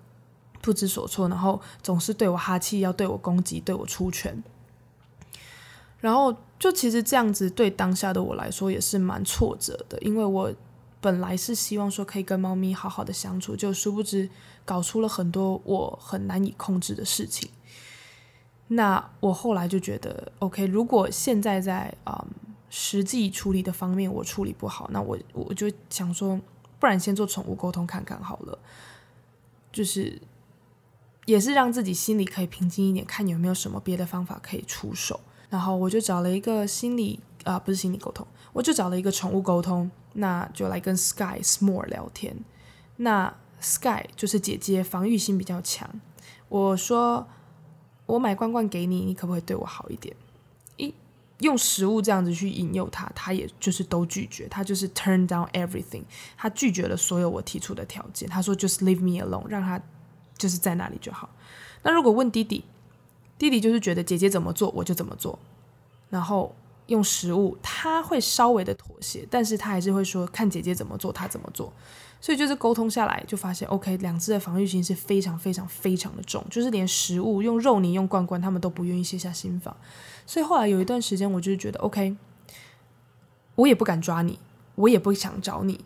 [0.62, 4.44] 不知所措，然后总是对我哈气，要对我攻击，对我出拳。
[6.00, 10.54] 然后就其实这样子对当下的我来说也是蛮挫折的，因为我
[11.02, 14.30] 本来是希望说可以跟猫咪好好的相处，就殊不知
[14.66, 17.50] 搞出了很多我很难以控制的事情。
[18.68, 22.28] 那我后来就觉得，OK，如果现在在嗯
[22.70, 26.40] 实际处理的方面我处理不好，那我我就想说，
[26.80, 28.60] 不然先做宠物沟通看看好了，
[29.72, 30.22] 就是
[31.26, 35.20] 也是让自己心里可以平静一点，看有没有什么别的方法可以出手。
[35.50, 42.36] 然后我就找了一个心理啊、不是心理沟通，我就找了一个宠物沟通，那就来跟 Sky S'more 聊天。
[42.98, 45.90] 那 Sky 就是姐姐，防御心比较强。
[46.50, 47.28] 我说
[48.06, 50.16] 我买罐罐给你，你可不可以对我好一点？
[50.78, 50.94] 咦，
[51.40, 56.04] 用食物这样子去引诱他，他也就是都拒绝，他就是 turn down everything，
[56.38, 58.28] 他拒绝了所有我提出的条件。
[58.28, 59.82] 他说 just leave me alone，让他
[60.38, 61.30] 就是在那里就好。
[61.84, 62.66] 那如果问弟弟，
[63.40, 65.40] 弟弟就是觉得姐姐怎么做我就怎么做，
[66.10, 66.54] 然后
[66.88, 71.74] 用食物他会稍微的妥协，但是他还是会说看姐姐怎么做他怎么做。
[72.22, 79.74] 所以就是沟通下来就发现，OK，两只的防御心是非常非常非常的重，就是连食物用肉泥用罐罐他们都不愿意卸下心防。
[80.26, 82.18] 所以后来有一段时间，我就是觉得 OK，
[83.56, 84.38] 我也不敢抓你，
[84.76, 85.80] 我也不想找你，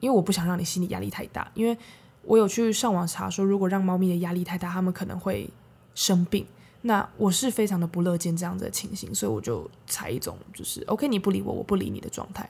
[0.00, 1.48] 因为我不想让你心理压力太大。
[1.54, 1.78] 因为
[2.22, 5.48] 我有去上网查说，如果让猫咪的压力太大，它们可能会
[5.94, 6.44] 生病。
[6.88, 12.48] 那我是非常的不乐见这样子的情形，所以我就采一种就是 OK，你不理我，我不理你的状态。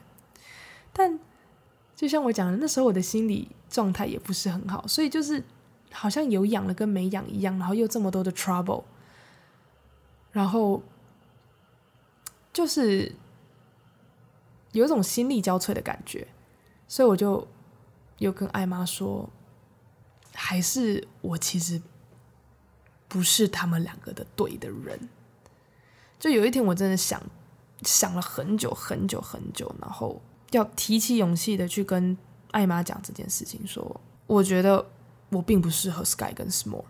[0.92, 1.18] 但
[1.96, 5.42] 就像我讲的，那时候我的心理状态也不是很好，所以就是
[5.90, 8.84] 好像有养了跟没养一样，然后又这么多的 trouble，
[10.32, 10.82] 然后。
[12.50, 13.14] 就是
[14.72, 16.26] 有一种心力交瘁的感觉，
[16.88, 17.46] 所以我就
[18.18, 19.30] 又跟艾妈说，
[20.34, 21.80] 还是我其实
[23.08, 25.08] 不是他们两个的对的人。
[26.20, 27.22] 就有一天，我真的想
[27.82, 32.16] 想了很久很久很久，然后要提起勇气的去跟
[32.50, 34.84] 艾玛讲这件事情，说我觉得
[35.30, 36.84] 我并不适合 Sky 跟 Small，。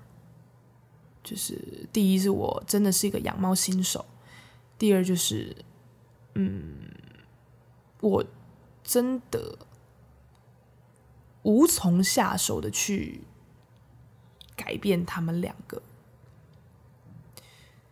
[1.23, 4.07] 就是第一，是我真的是一个养猫新手。
[4.79, 5.55] 第二就是，
[6.35, 6.91] 嗯，
[8.01, 8.25] 我
[8.83, 9.59] 真的
[11.43, 13.25] 无从下手的去
[14.57, 15.83] 改变他们两个，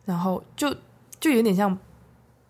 [0.07, 0.75] 然后就
[1.21, 1.79] 就有点像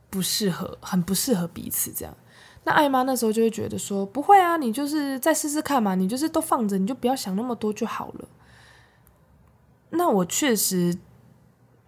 [0.09, 2.17] 不适合，很不适合彼此这样。
[2.63, 8.29] 那艾妈那时候就会觉得说，不会啊，你就是再试试看嘛，你就是都放着，你就不要想那么多就好了。
[9.91, 10.97] 那我确实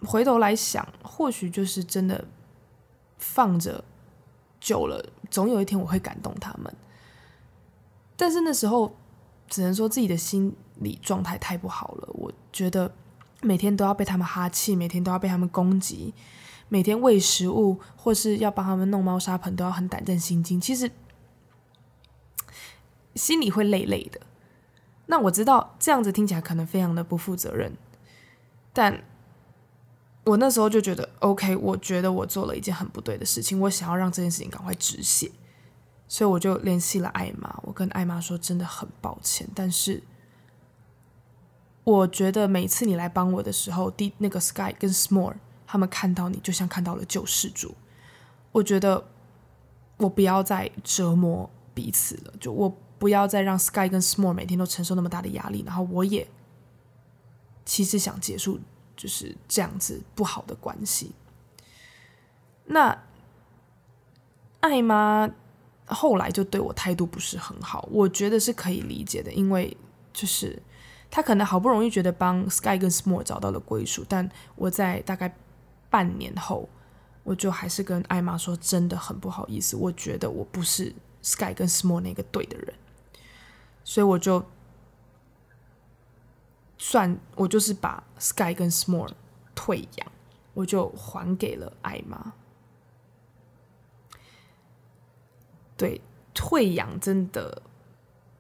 [0.01, 2.25] 回头来想，或许就是真的。
[3.21, 3.83] 放着
[4.61, 6.73] 久了，总有一天我会感动他们。
[8.17, 8.95] 但是那时候，
[9.49, 12.09] 只能说自己的心理状态太不好了。
[12.13, 12.95] 我觉得
[13.43, 16.15] 每天都要被他们哈气，每天都要被他们攻击，
[16.69, 20.61] 每天喂食物或是要帮他们弄猫砂盆，都要很胆战心惊。
[20.61, 20.91] 其实
[23.15, 24.21] 心里会累累的。
[25.07, 27.77] 那我知道这样子听起来可能非常的不负责任，
[28.73, 29.05] 但。
[30.25, 35.31] 我那时候就觉得，OK，我觉得我做了一件很不对的事情，我想要让这件事情赶快止血，
[36.07, 37.59] 所以我就联系了艾妈。
[37.63, 40.03] 我跟艾妈说，真的很抱歉，但是
[41.89, 45.35] 我觉得每次你来帮我的时候，第那个 Sky 跟 Small
[45.67, 47.75] 他们看到你就像看到了救世主。
[48.53, 49.03] 我觉得
[49.97, 56.29] 我不要再折磨彼此了，就我不要再让 Sky 跟 Small 每天都承受那么大的压力，然后我也
[57.65, 58.61] 其实想结束。
[58.99, 61.13] 就是这样子不好的关系。
[62.65, 63.05] 那
[64.59, 65.31] 艾妈
[65.87, 69.77] 后来就对我态度不是很好，我觉得是可以理解的，因为
[70.13, 70.61] 就是
[71.11, 75.35] 他可能好不容易觉得帮 Sky 跟 S'more 找到了归属，但我在大概
[75.91, 76.69] 半年后，
[77.25, 82.75] 我就还是跟艾玛说，真的很不好意思，我觉得我不是 Sky 跟 S'more 那个对的人，
[83.85, 84.45] 所以我就。
[86.81, 89.11] 算我就是把 Sky 跟 S'more
[89.53, 90.13] 退养，
[90.55, 92.33] 我就还给了艾玛。
[95.77, 96.01] 对，
[96.33, 97.61] 退养真的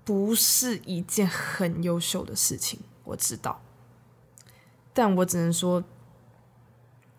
[0.09, 3.61] 不是一件很优秀的事情，我知道。
[4.95, 5.85] 但我只能说，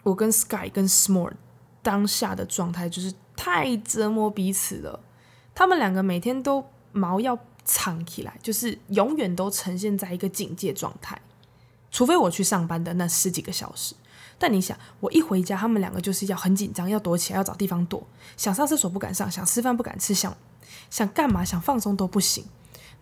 [0.02, 1.34] 我跟 Sky 跟 S'more
[1.84, 4.99] 当下的状态就是太折磨彼此了。
[5.54, 7.38] 他们两个每天都毛要。
[7.65, 11.21] 藏起来，就是永远都呈现在一个警戒状态，
[11.91, 13.93] 除非我去上班的那十几个小时。
[14.39, 18.02] 但你想，我一回家，他们两个就是要很紧张，要躲起来，要找地方躲，
[18.36, 20.36] 想上厕所不敢上，想吃饭不敢吃，想
[20.89, 22.43] 想干嘛，想放松都不行。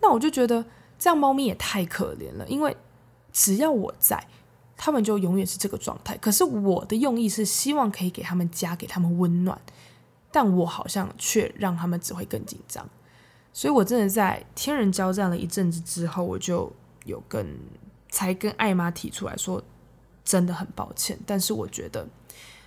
[0.01, 0.65] 那我就觉得
[0.99, 2.75] 这样猫咪也太可怜了，因为
[3.31, 4.27] 只要我在，
[4.75, 6.17] 它们就永远是这个状态。
[6.17, 9.59] 可是我的用意是希望可以给它们家，给它们温暖，
[10.31, 12.87] 但我好像却让它们只会更紧张。
[13.53, 16.71] 所以，我真的在天人交战了一阵子之后，我就
[17.05, 17.57] 有跟
[18.09, 19.63] 才跟艾妈提出来说，
[20.23, 22.07] 真的很抱歉，但是我觉得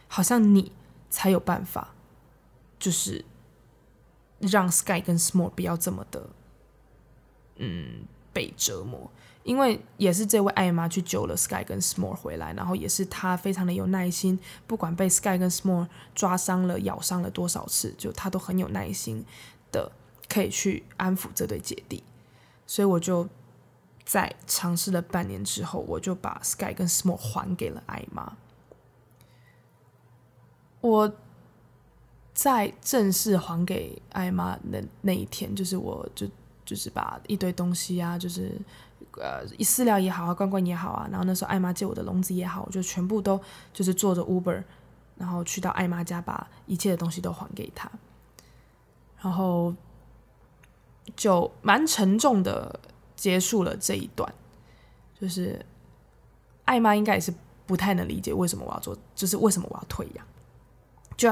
[0.08, 0.72] 好像你
[1.08, 1.94] 才有办法，
[2.78, 3.24] 就是
[4.40, 6.28] 让 Sky 跟 Small 不要这么的，
[7.60, 9.08] 嗯，被折磨，
[9.44, 19.24] 因为也是这位艾妈去救了 Sky 跟 S'more 回来，然后也是她非常的有耐心，不管被 Sky 跟 S'more 抓伤了、咬伤了多少次，就她都很有耐心
[19.70, 19.92] 的。
[20.32, 22.04] 可以去安抚这对姐弟，
[22.64, 23.28] 所以我就
[24.04, 28.36] 在尝试了半年之后，我就把 Sky 跟 S'more 还给了艾妈。
[30.80, 31.12] 我
[32.32, 36.28] 在正式还给艾妈的那一天，就是我就
[36.70, 38.56] 就是把一堆东西啊，就是
[39.20, 43.40] 呃一饲料也好啊，罐罐也好啊，然后那时候艾妈借我的笼子也好，我就全部都
[43.72, 44.62] 就是坐着 Uber，
[45.16, 47.90] 然后去到艾妈家，把一切的东西都还给她，
[49.20, 49.74] 然后
[51.16, 52.78] 就蛮沉重的
[53.16, 54.32] 结束了这一段，
[55.20, 55.66] 就是
[56.66, 57.34] 艾妈应该也是
[57.66, 60.24] 不太能理解为什么我要做，就是为什么我要退养，
[61.16, 61.28] 就。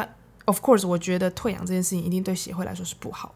[0.48, 3.34] Of course，我觉得退养这件事情一定对协会来说是不好，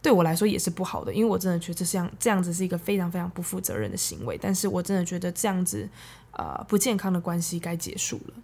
[0.00, 4.38] 对我来说也是不好的，因为我真的觉得这像这样子是一个非常非常不负责任的行为。
[4.40, 5.88] 但是我真的觉得这样子，
[6.30, 8.34] 呃，不健康的关系该结束了，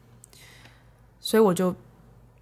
[1.21, 1.75] 所以我就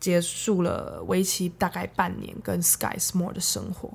[0.01, 3.91] 结束了为期大概半年跟 Sky Small 的生活。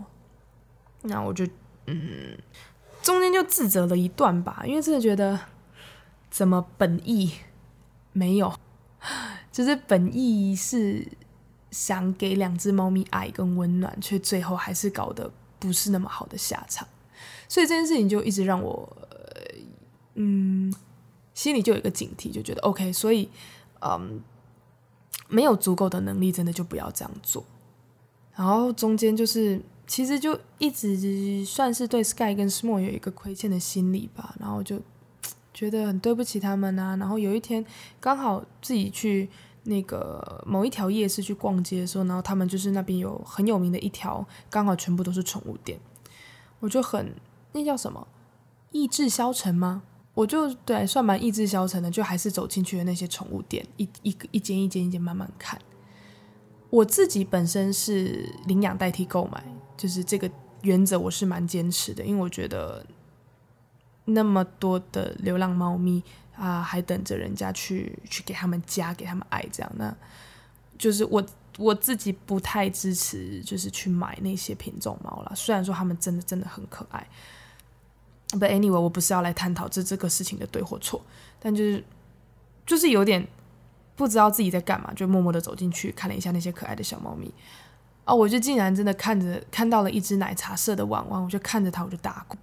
[1.02, 1.48] 那我就
[1.88, 2.38] 嗯，
[3.02, 5.40] 中间就自责了一段吧，因为真的觉得
[6.30, 7.34] 怎么本意
[8.14, 8.54] 没有，
[9.52, 11.08] 就是本意是。
[11.72, 16.88] 想给两只猫咪爱跟温暖，却最后还是搞得不是那么好的下场，
[17.50, 18.98] 所以这件事情就一直让我，
[20.16, 20.74] 嗯，
[21.34, 23.30] 心里就有一个警惕，就觉得 OK，所以，
[23.82, 24.22] 嗯，
[25.28, 27.44] 没有足够的能力，真的就不要这样做。
[28.34, 34.80] 然后中间就是，其实就一直算是对 Sky 跟 S'more 有一个亏欠的心理吧，然后就
[35.54, 36.96] 觉得很对不起他们啊。
[36.96, 37.66] 然后有一天
[38.00, 39.30] 刚好自己去。
[39.70, 45.78] 那个某一条夜市去逛街的时候，然后他们就是那边有很有名的一条，刚好全部都是宠物店，
[46.62, 47.14] 我就很
[47.52, 48.08] 那叫什么
[48.72, 49.84] 意志消沉吗？
[50.14, 55.60] 我就对，算蛮意志消沉的，就还是走进去的那些宠物店，一一个一间一间一间慢慢看。
[56.70, 59.44] 我自己本身是领养代替购买，
[59.76, 62.86] 就是这个原则我是蛮坚持的，因为我觉得
[64.06, 66.02] 那么多的流浪猫咪。
[66.38, 69.94] 啊，还等着人家去去给他们家，给他们爱，这样，那
[70.78, 71.26] 就是我
[71.58, 75.32] 我自己不太支持，就是去买那些品种猫啦。
[75.36, 77.08] 虽然说他们真的真的很可爱
[78.30, 81.02] ，But anyway，我不是要来探讨这这个事情的对或错，
[81.40, 81.84] 但就是
[82.68, 83.28] 就是有点
[83.96, 87.34] 不知道自己在干嘛，就默默的走进去看了一下那些可爱的小猫咪，
[88.06, 92.38] 啊，我就竟然真的看着看到了一只奶茶色的汪汪，我就看着它，我就大哭，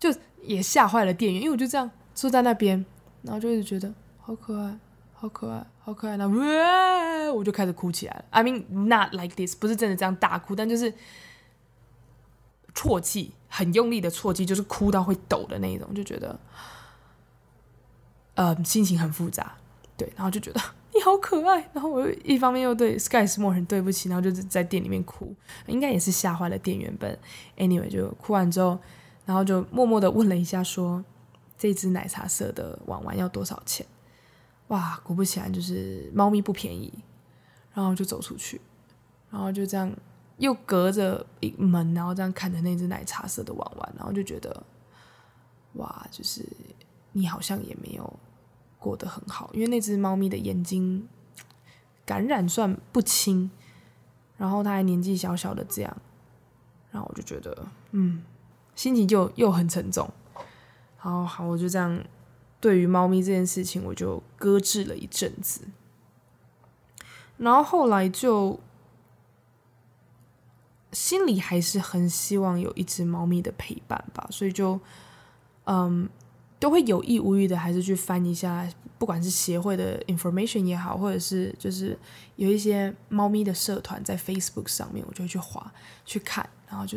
[0.00, 0.08] 就
[0.40, 2.86] 也吓坏了店员，因为我就这样坐在那边。
[3.24, 4.78] 然后就一直觉得好可爱，
[5.14, 8.24] 好可爱，好可爱，然后我就开始哭起来了。
[8.28, 10.92] I mean not like this，不是真的这样大哭，但就是
[12.74, 16.38] 啜泣，很用力的啜泣，就是哭到会抖的那一种，就觉得，
[18.34, 19.54] 呃，心情很复杂。
[19.96, 20.60] 对，然后就觉得
[20.92, 25.34] 你好可爱，然后我又一方面又对 Sky Smo 很对不起，然后就是在店里面哭，
[25.66, 27.18] 应该也是吓坏了店员本。
[27.56, 28.78] Anyway，就哭完之后，
[29.24, 31.02] 然后就默默的问了一下说。
[31.58, 33.86] 这只奶茶色的玩玩要多少钱？
[34.68, 36.92] 哇，果不其然，就是猫咪不便宜。
[37.72, 38.60] 然后就走出去，
[39.32, 39.92] 然后就这样
[40.36, 44.62] 又隔着一门，然后这样看着那只奶茶色的玩玩，然后就觉得，
[45.72, 46.46] 哇，就是
[47.10, 48.20] 你好像也没有
[48.78, 51.08] 过得很好，因为那只猫咪的眼睛
[52.06, 53.50] 感染算不轻，
[54.36, 55.96] 然后它还年纪小小的这样，
[56.92, 58.22] 然后我就觉得，嗯，
[58.76, 60.08] 心情就又很沉重。
[61.04, 62.02] 好好，我就这样，
[62.60, 65.60] 对于猫咪这件事情，我就搁置了一阵子。
[67.36, 68.58] 然后后来就
[70.92, 74.80] 心里还是很希望有一只猫咪的陪伴吧，所以就
[75.64, 76.08] 嗯，
[76.58, 81.98] 都会有意无意的还是去翻一下，不管是协会的 information 也好，或者是就是
[82.36, 85.70] 有一些猫咪的社团在 Facebook 上面，我就会去滑
[86.06, 86.96] 去看，然后就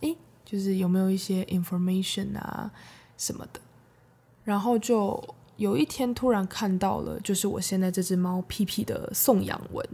[0.00, 0.14] 诶，
[0.44, 2.70] 就是有没有一些 information 啊。
[3.16, 3.60] 什么的，
[4.44, 5.22] 然后就
[5.56, 9.86] 有一天突然看到了，就是我现在这只猫屁屁的送养文。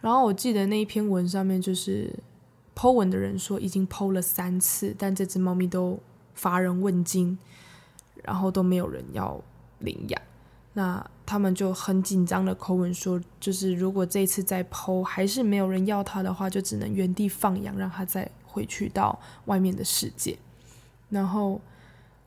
[0.00, 2.12] 然后我记得那一篇文上面就是
[2.76, 5.98] 剖文的人说已经剖了三次，但这只猫咪都
[6.34, 7.38] 乏人问津，
[8.22, 9.40] 然后都没有人要
[9.78, 10.20] 领养。
[10.74, 20.36] 那他们就很紧张的口吻说，就是如果这次再剖还是没有人要它的话，就只能原地放养，让它再回去到外面的世界。
[21.08, 21.58] 然后。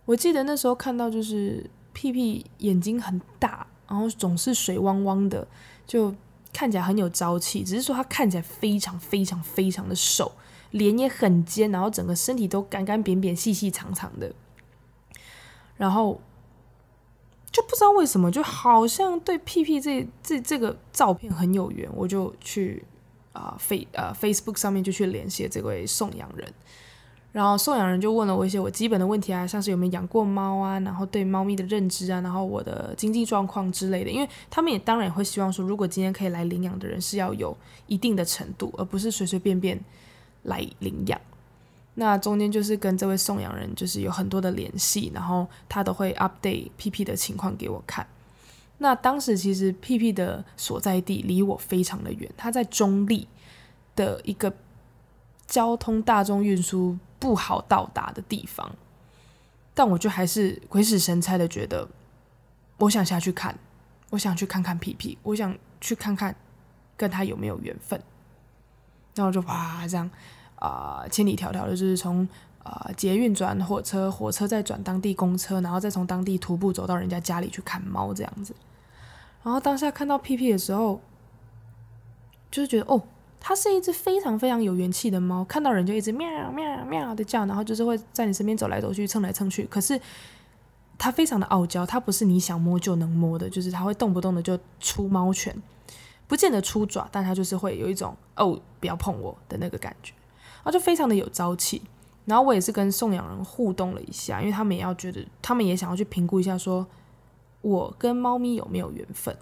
[0.08, 5.46] 我记得那时候看到就是屁屁眼睛很大，然后总是水汪汪的，
[5.86, 6.16] 就
[6.54, 7.62] 看起来很有朝气。
[7.62, 10.32] 只是说他看起来非常非常非常的瘦，
[10.72, 14.34] 脸也很尖，然后整个身体都干干扁扁、细细长长的。
[15.76, 16.22] 然后
[17.52, 22.82] 就不知道为什么，就好像对屁屁这这这个照片很有缘，我就去
[23.34, 26.54] 啊 Face 呃 Facebook 上面就去联系这位送养人。
[27.38, 34.10] 然后送养人就问了我一些我基本的问题啊，像是有没有养过猫啊，然后对猫咪的认知啊，然后我的经济状况之类的。
[34.10, 39.80] 因为他们也当然也会希望说，如果今天可以来领养的人是要有一定的程度，而不是随随便便
[40.46, 41.22] 来领养。
[41.94, 48.08] 那中间就是跟这位送养人就是有很多的联系，然后他都会 update PP 的情况给我看。
[48.80, 53.28] 那当时其实 PP 的所在地离我非常的远，他在中立
[53.96, 54.52] 的一个
[55.46, 58.76] 交通大众运输不好到达的地方，
[59.74, 61.88] 但我就还是鬼使神差的觉得，
[62.78, 63.58] 我想下去看，
[64.12, 66.36] 我想去看看屁屁，我想去看看
[66.96, 68.00] 跟他有没有缘分。
[69.16, 70.08] 然后就哇这样
[70.58, 72.28] 啊、呃，千里迢迢的，就是从
[72.64, 78.56] 啊、呃、捷运转火车，火车再转当地公车，然后再从当地徒步走到人家家里去看猫这样子。
[79.44, 81.02] 然后当下看到屁屁的时候，
[82.52, 83.02] 就是觉得哦。
[83.48, 89.64] 它是一只非常非常有元气的猫，看到人就一直喵喵喵的叫，然后就是会在你身边走来走去，蹭来蹭去。
[89.68, 89.98] 可是
[90.98, 95.56] 它非常的傲娇，它不是你想摸就能摸的，就是它会动不动的就出猫拳，
[96.28, 100.12] 不见得出爪，但它就是会有一种哦，不要碰我的那个感觉，
[100.56, 101.82] 然后就非常的有朝气。
[102.26, 106.86] 然后我也是跟送养人互动了一下，因为他们也要觉得，他们也想要去评估一下，说
[107.62, 109.34] 我跟猫咪有没有缘分。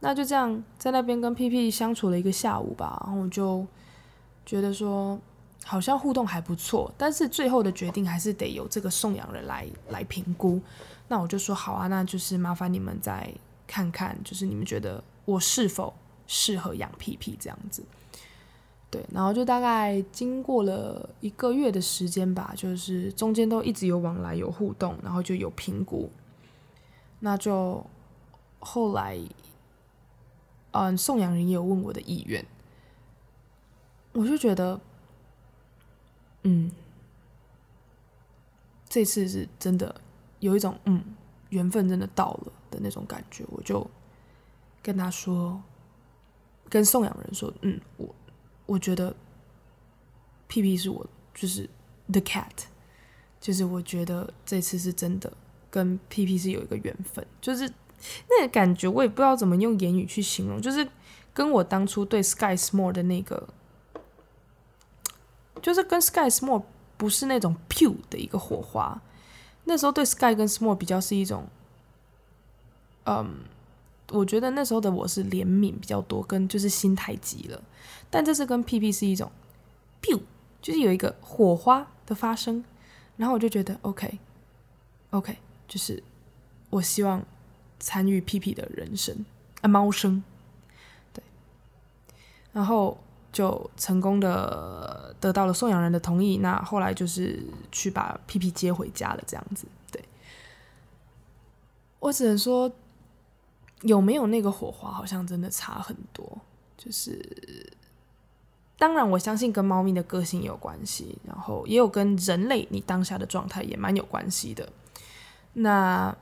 [0.00, 3.66] 那就这样在那边跟屁屁相处了一个下午吧，然后我就
[4.44, 5.18] 觉得说
[5.64, 10.60] 好像互动还不错，但是最后的决定还是得由这个送养人来来评估。
[11.08, 13.32] 那我就说好啊，那就是麻烦你们再
[13.66, 15.92] 看看，就是你们觉得我是否
[16.26, 17.82] 适合养屁屁这样子。
[18.90, 26.10] 对，然后就大概经过了一个月的时间吧，就是中间都一直有往来有互动，然后就有评估。
[27.20, 27.84] 那就
[28.60, 29.18] 后来。
[30.78, 32.44] 嗯，送养人也有问我的意愿，
[34.12, 34.78] 我就觉得，
[36.42, 36.70] 嗯，
[38.86, 39.98] 这次是真的
[40.40, 41.02] 有一种嗯
[41.48, 43.88] 缘分真的到了的那种感觉，我就
[44.82, 45.62] 跟他说，
[46.68, 48.14] 跟送养人说，嗯，我
[48.66, 49.16] 我觉得
[50.46, 51.66] 屁屁是我就是
[52.12, 52.66] the cat，
[53.40, 55.32] 就是我觉得这次是真的
[55.70, 57.72] 跟屁屁是有一个缘分，就是。
[58.28, 60.86] 那个感觉我也不知道怎么用言语去形容，就是
[61.34, 63.48] 跟我当初对 Sky Small 的那个，
[65.60, 66.62] 就是跟 Sky Small
[66.96, 69.02] 不是那种 pu 的一个火花。
[69.64, 71.48] 那时候对 Sky 跟 Small 比较是一种，
[73.04, 73.40] 嗯，
[74.12, 77.62] 我觉得那时候的我是怜悯比较多，跟就是心太急了。
[78.08, 79.30] 但这次跟 PP 是一种
[80.00, 80.20] Piu
[80.62, 82.64] 就是有一个火花的发生，
[83.16, 84.18] 然后我就觉得、OK,
[85.10, 85.36] OK,
[85.66, 86.02] 就是
[86.70, 87.24] 我希望。
[87.86, 89.24] 参与屁屁的人生
[89.60, 90.20] 啊，猫生，
[91.12, 91.22] 对，
[92.52, 92.98] 然后
[93.30, 96.38] 就成功的得到了送养人的同意。
[96.38, 99.68] 那后来就是去把屁屁接回家了，这样子。
[99.92, 100.02] 对，
[102.00, 102.68] 我只能说，
[103.82, 106.26] 有没有那个火花，好像真的差很多。
[106.76, 107.72] 就是，
[108.76, 114.68] 当然我相信跟猫咪的个性有关系，然后也有跟人类你当下的状态也蛮有关系的。
[115.52, 116.12] 那。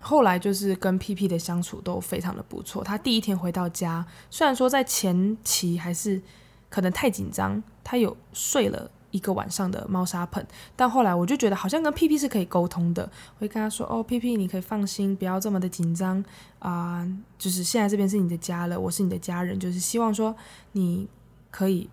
[0.00, 2.84] 后来就是跟屁屁的相处都非常的不错。
[2.84, 6.22] 他第一天回到家，虽然说在前期还是
[6.70, 10.46] 可能太紧张，他有睡了一个晚上的猫砂盆，
[10.76, 13.02] 但后来我就觉得好像跟屁屁是可以沟通的。
[13.36, 16.22] 我会跟他说：“哦，屁屁，你可以放心，不要这么的紧张
[16.58, 20.36] 啊，就是现在这边是你的家了，我是你的家人，就是希望说
[20.72, 21.08] 你
[21.50, 21.88] 可以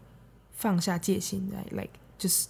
[0.53, 2.47] 放下戒心，like 就是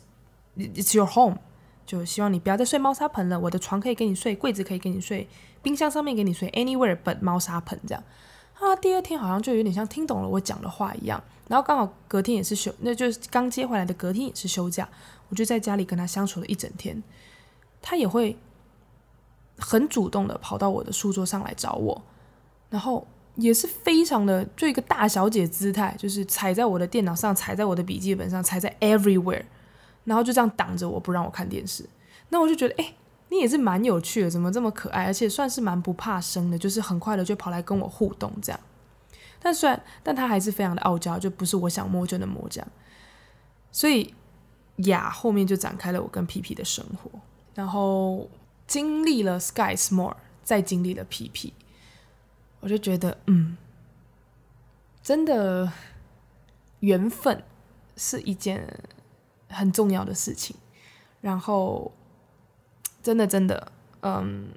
[0.58, 1.38] it's your home。”
[1.86, 3.40] 就希望你不要再睡猫砂盆了。
[3.40, 5.28] 我的床可以给你睡，柜子可以给你睡，
[5.62, 8.04] 冰箱上面给你睡，anywhere but 猫砂盆这样。
[8.56, 11.24] 啊，第二天好像就有点像听懂了我讲的话一样。
[11.48, 14.88] 然后刚好隔天也是休，那就是刚接回来的隔天也是休假，
[15.30, 17.04] 我就在家里跟他相处了一整天。
[17.82, 18.36] 他也会
[19.60, 22.02] 很主动的跑到我的书桌上来找我，
[22.70, 23.06] 然后
[23.36, 29.44] 也是非常的就一个大小姐姿态，就是踩在我的电脑上，踩在我的笔记本上，踩在 everywhere。
[30.06, 31.84] 然后就这样挡着我不让我看电视，
[32.30, 32.94] 那我就觉得，哎，
[33.30, 38.60] 你也是蛮有趣的，怎么这么可爱，而且算是蛮不怕生的，就是很快的就跑来跟我互动这样。
[39.42, 42.68] 但虽然，但他还是非常的傲娇，就不是我想摸就能摸这样。
[43.72, 44.14] 所以
[44.78, 47.10] 呀，后面就展开了我跟皮皮的生活，
[47.56, 48.30] 然后
[48.68, 51.52] 经历了 Sky Small，再经历了皮皮，
[52.60, 53.58] 我就觉得，嗯，
[55.02, 55.72] 真的
[56.82, 57.44] 缘分
[57.98, 58.68] 是一件。
[59.50, 60.56] 很重要的事情，
[61.22, 61.92] 然后
[63.02, 63.72] 真的真的，
[64.02, 64.50] 嗯，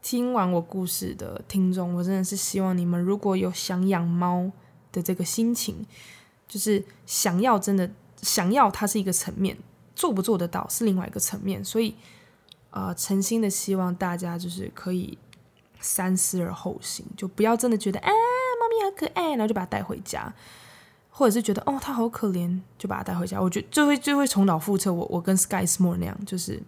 [0.00, 4.50] 听完我故事的听众，我真的是希望你们如果有想养猫
[4.90, 5.86] 的这个心情，
[6.48, 7.90] 就是想要真的
[8.20, 9.56] 想要它是一个层面，
[9.94, 11.94] 做不做得到是另外一个层面，所以
[12.70, 15.16] 呃，诚心的希望大家就是可以
[15.80, 20.34] 三思而后行，就不要真的觉得啊，猫咪好可爱，然后就把它带回家。
[21.22, 23.40] 或者是觉得哦，他好可怜，就把他带回家。
[23.40, 24.92] 我觉得就会就会重蹈覆辙。
[24.92, 26.60] 我我跟 Sky S'more 那样，就是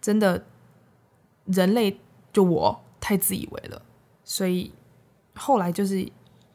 [0.00, 0.46] 真的，
[1.46, 1.98] 人类
[2.32, 3.82] 就我太自以为了，
[4.22, 4.72] 所以
[5.34, 6.08] 后来就是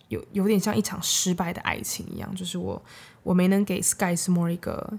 [0.08, 2.82] 有有点像一场失败的爱情一样，就是我
[3.24, 4.98] 我没能给 Sky S'more 一个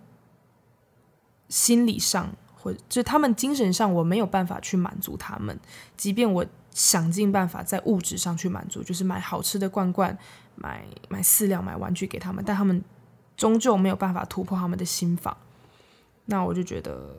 [1.49, 2.37] 心理上
[2.67, 5.57] 或者就他们精神上我没有办法去满足他们，
[5.97, 10.19] 即便我想尽办法在物质上去满足，就是买好吃的罐罐。
[10.59, 12.83] 买买饲料、买玩具给他们，但他们
[13.37, 15.37] 终究没有办法突破他们的心防。
[16.25, 17.15] 那我就觉得，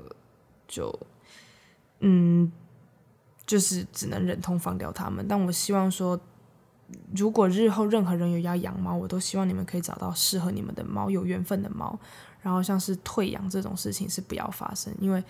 [0.68, 0.92] 就
[2.00, 2.52] 嗯，
[3.46, 5.24] 就是只能忍痛放掉他们。
[5.28, 6.20] 但我希望说，
[7.16, 12.00] 如果日后任何人有要养猫，我都希望你们可以找到适合你们的猫，有缘分的猫。
[12.48, 15.22] 然后像是退养这种事情是不要发生，因为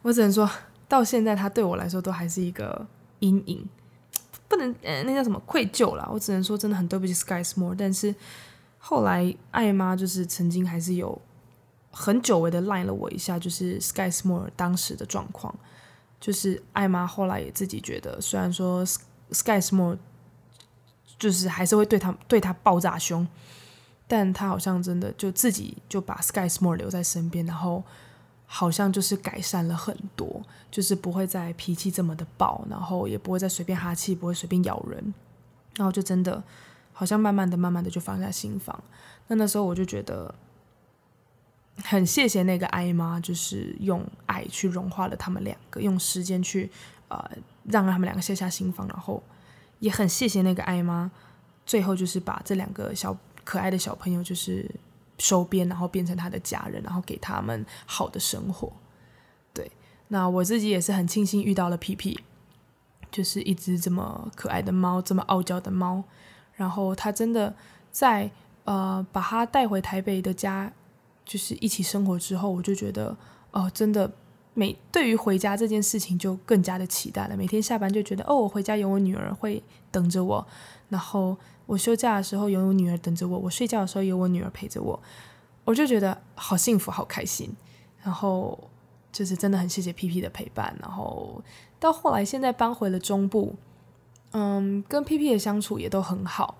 [0.00, 0.48] 我只能说
[0.86, 2.86] 到现在，它对我来说都还是一个
[3.18, 3.68] 阴影。
[4.46, 6.08] 不能，呃，那叫什么愧疚啦。
[6.08, 7.74] 我只能说，真的很对不起 Sky S'more。
[7.76, 8.14] 但是
[8.78, 11.20] 后来爱妈就是曾经还是有
[11.90, 15.52] 很久违的赖了我一下，就是 Sky S'more 当时的状况。
[16.20, 19.98] 就是爱妈后来也自己觉得，虽然说 Sky S'more
[21.18, 23.26] 就是还是会对他对他爆炸凶，
[24.12, 27.82] 但他好像真的就自己就把 Sky S'more 留在身边，然后。
[28.54, 35.14] 好像就是改善了很多，就是不会再脾气这么的暴，然后也不会再随便哈气，不会随便咬人，
[35.76, 36.44] 然后就真的
[36.92, 38.78] 好像慢慢的、慢慢的就放下心防。
[39.28, 40.34] 那那时候我就觉得
[41.82, 46.70] 很谢谢那个爱妈，就是用爱去融化了他们两个，用时间去
[47.08, 47.30] 呃
[47.64, 49.22] 让他们两个卸下心防，然后
[49.78, 51.10] 也很谢谢那个爱妈，
[51.64, 54.70] 最后就是把这两个小可爱的小朋友就是。
[55.18, 58.72] 收编，然后变成他的家人，然后给他们好的生活。
[59.54, 59.70] 对，
[60.08, 62.18] 那我自己也是很庆幸遇到了皮皮，
[63.08, 66.02] 就是一只这么可爱的猫，这么傲娇的猫。
[66.54, 67.54] 然后他真的
[67.92, 68.28] 在
[68.64, 70.72] 呃把他带回台北的家，
[71.24, 73.16] 就是一起生活之后，我就觉得
[73.52, 74.10] 哦、真的
[74.54, 77.36] 每对于回家这件事情就更加的期待了。
[77.36, 79.62] 每天下班就觉得哦，我回家有我女儿会
[79.92, 80.44] 等着我，
[80.92, 81.34] 然后。
[81.64, 85.00] 我休假的时候有我女儿等着我，我睡觉的时候有我女儿陪着我，
[85.64, 87.50] 我就觉得好幸福、好开心。
[88.02, 88.58] 然后
[89.12, 90.76] 就是真的很谢谢屁屁的陪伴。
[90.82, 91.40] 然后
[91.78, 93.54] 到后来现在搬回了中部，
[94.32, 96.56] 嗯，跟屁屁的相处也都很好。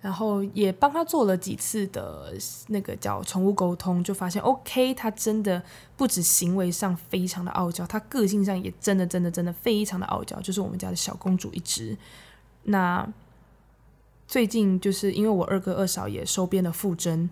[0.00, 2.32] 然后也帮他做了几次的
[2.68, 5.60] 那个叫宠物沟通，就发现 OK，他真的
[5.96, 11.96] 不止行为上非常的傲娇，他个性上也真的、真的、真的非常的傲娇，就是我们家的小公主一只。
[12.64, 13.08] 那。
[14.32, 17.28] 最近就是因为我二哥二嫂也收编了傅真，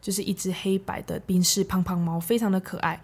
[0.00, 3.00] 就是一只黑白的宾士胖胖猫，非常的可爱。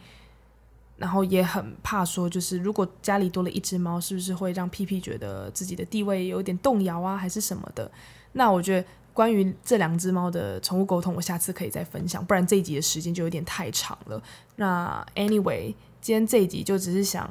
[0.97, 7.89] 然后也很怕说，就是如果家里多了一只猫，是不是会让屁屁觉得自己的地位有点动摇啊，还是什么的？
[8.33, 14.21] 那我觉得关于这两只猫的宠物沟通，我下次可以再分享，不然这一集的时间就有点太长了。
[14.57, 17.31] 那 anyway，今天这一集就只是想，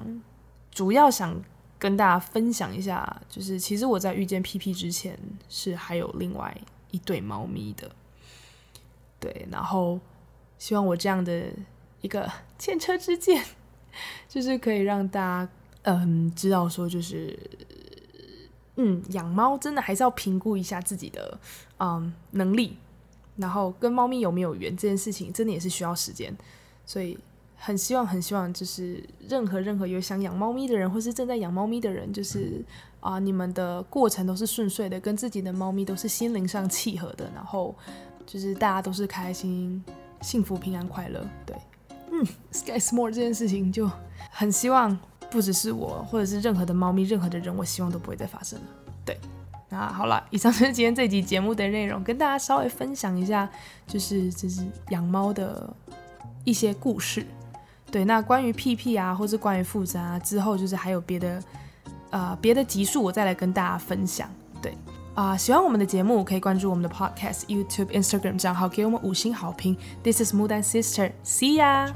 [0.72, 1.44] 主要想。
[1.86, 5.16] 跟大家分享一下，就是其实我在遇见 PP 之前，
[5.48, 6.52] 是还有另外
[6.90, 7.96] 一对猫咪的，
[9.20, 10.00] 对，然后
[10.58, 11.44] 希望我这样的
[12.02, 12.28] 一个
[12.58, 13.46] 前车之鉴，
[14.28, 15.50] 就是可以让大家
[15.84, 17.38] 嗯知道说，就是
[18.78, 21.40] 嗯养猫真的还是要评估一下自己的
[21.78, 22.76] 嗯能力，
[23.36, 26.36] 然后跟猫咪有没有缘这件事情，真的也是需要时间，
[26.84, 27.16] 所以。
[27.66, 32.64] 很希望，很希望，就是任何任何有想养猫咪的人，或是正在养猫咪的人，就是
[33.00, 37.74] 啊、呃，你们的过程都是顺遂的，跟自己的猫咪都是心灵上契合的，然后
[38.24, 39.84] 就是大家都是开心、
[40.22, 41.28] 幸福、平安、快乐。
[41.44, 41.58] 对，
[42.12, 43.90] 嗯，Sky Small 这件事情就
[44.30, 44.96] 很希望，
[45.32, 48.66] 不只是我，或者是任何的猫咪、任何的人，我希望都不会再发生了。
[49.04, 49.20] 对，
[49.70, 53.50] 那好了，以上就是今天这集节目的内容，跟大家稍微分享一下，
[53.88, 55.76] 就是就是养猫的
[56.44, 57.26] 一些故事。
[57.96, 61.42] 对，那关于屁屁啊，或是关于负责啊，之后就是还有别的，
[62.10, 64.30] 呃，别的集数我再来跟大家分享。
[64.62, 64.78] 对，
[65.14, 69.78] 啊、喜欢我们的节目可以关注我们的 Podcast、YouTube、Instagram 账号，给我们五星好评。
[70.04, 71.94] This is Mudan Sister，See ya。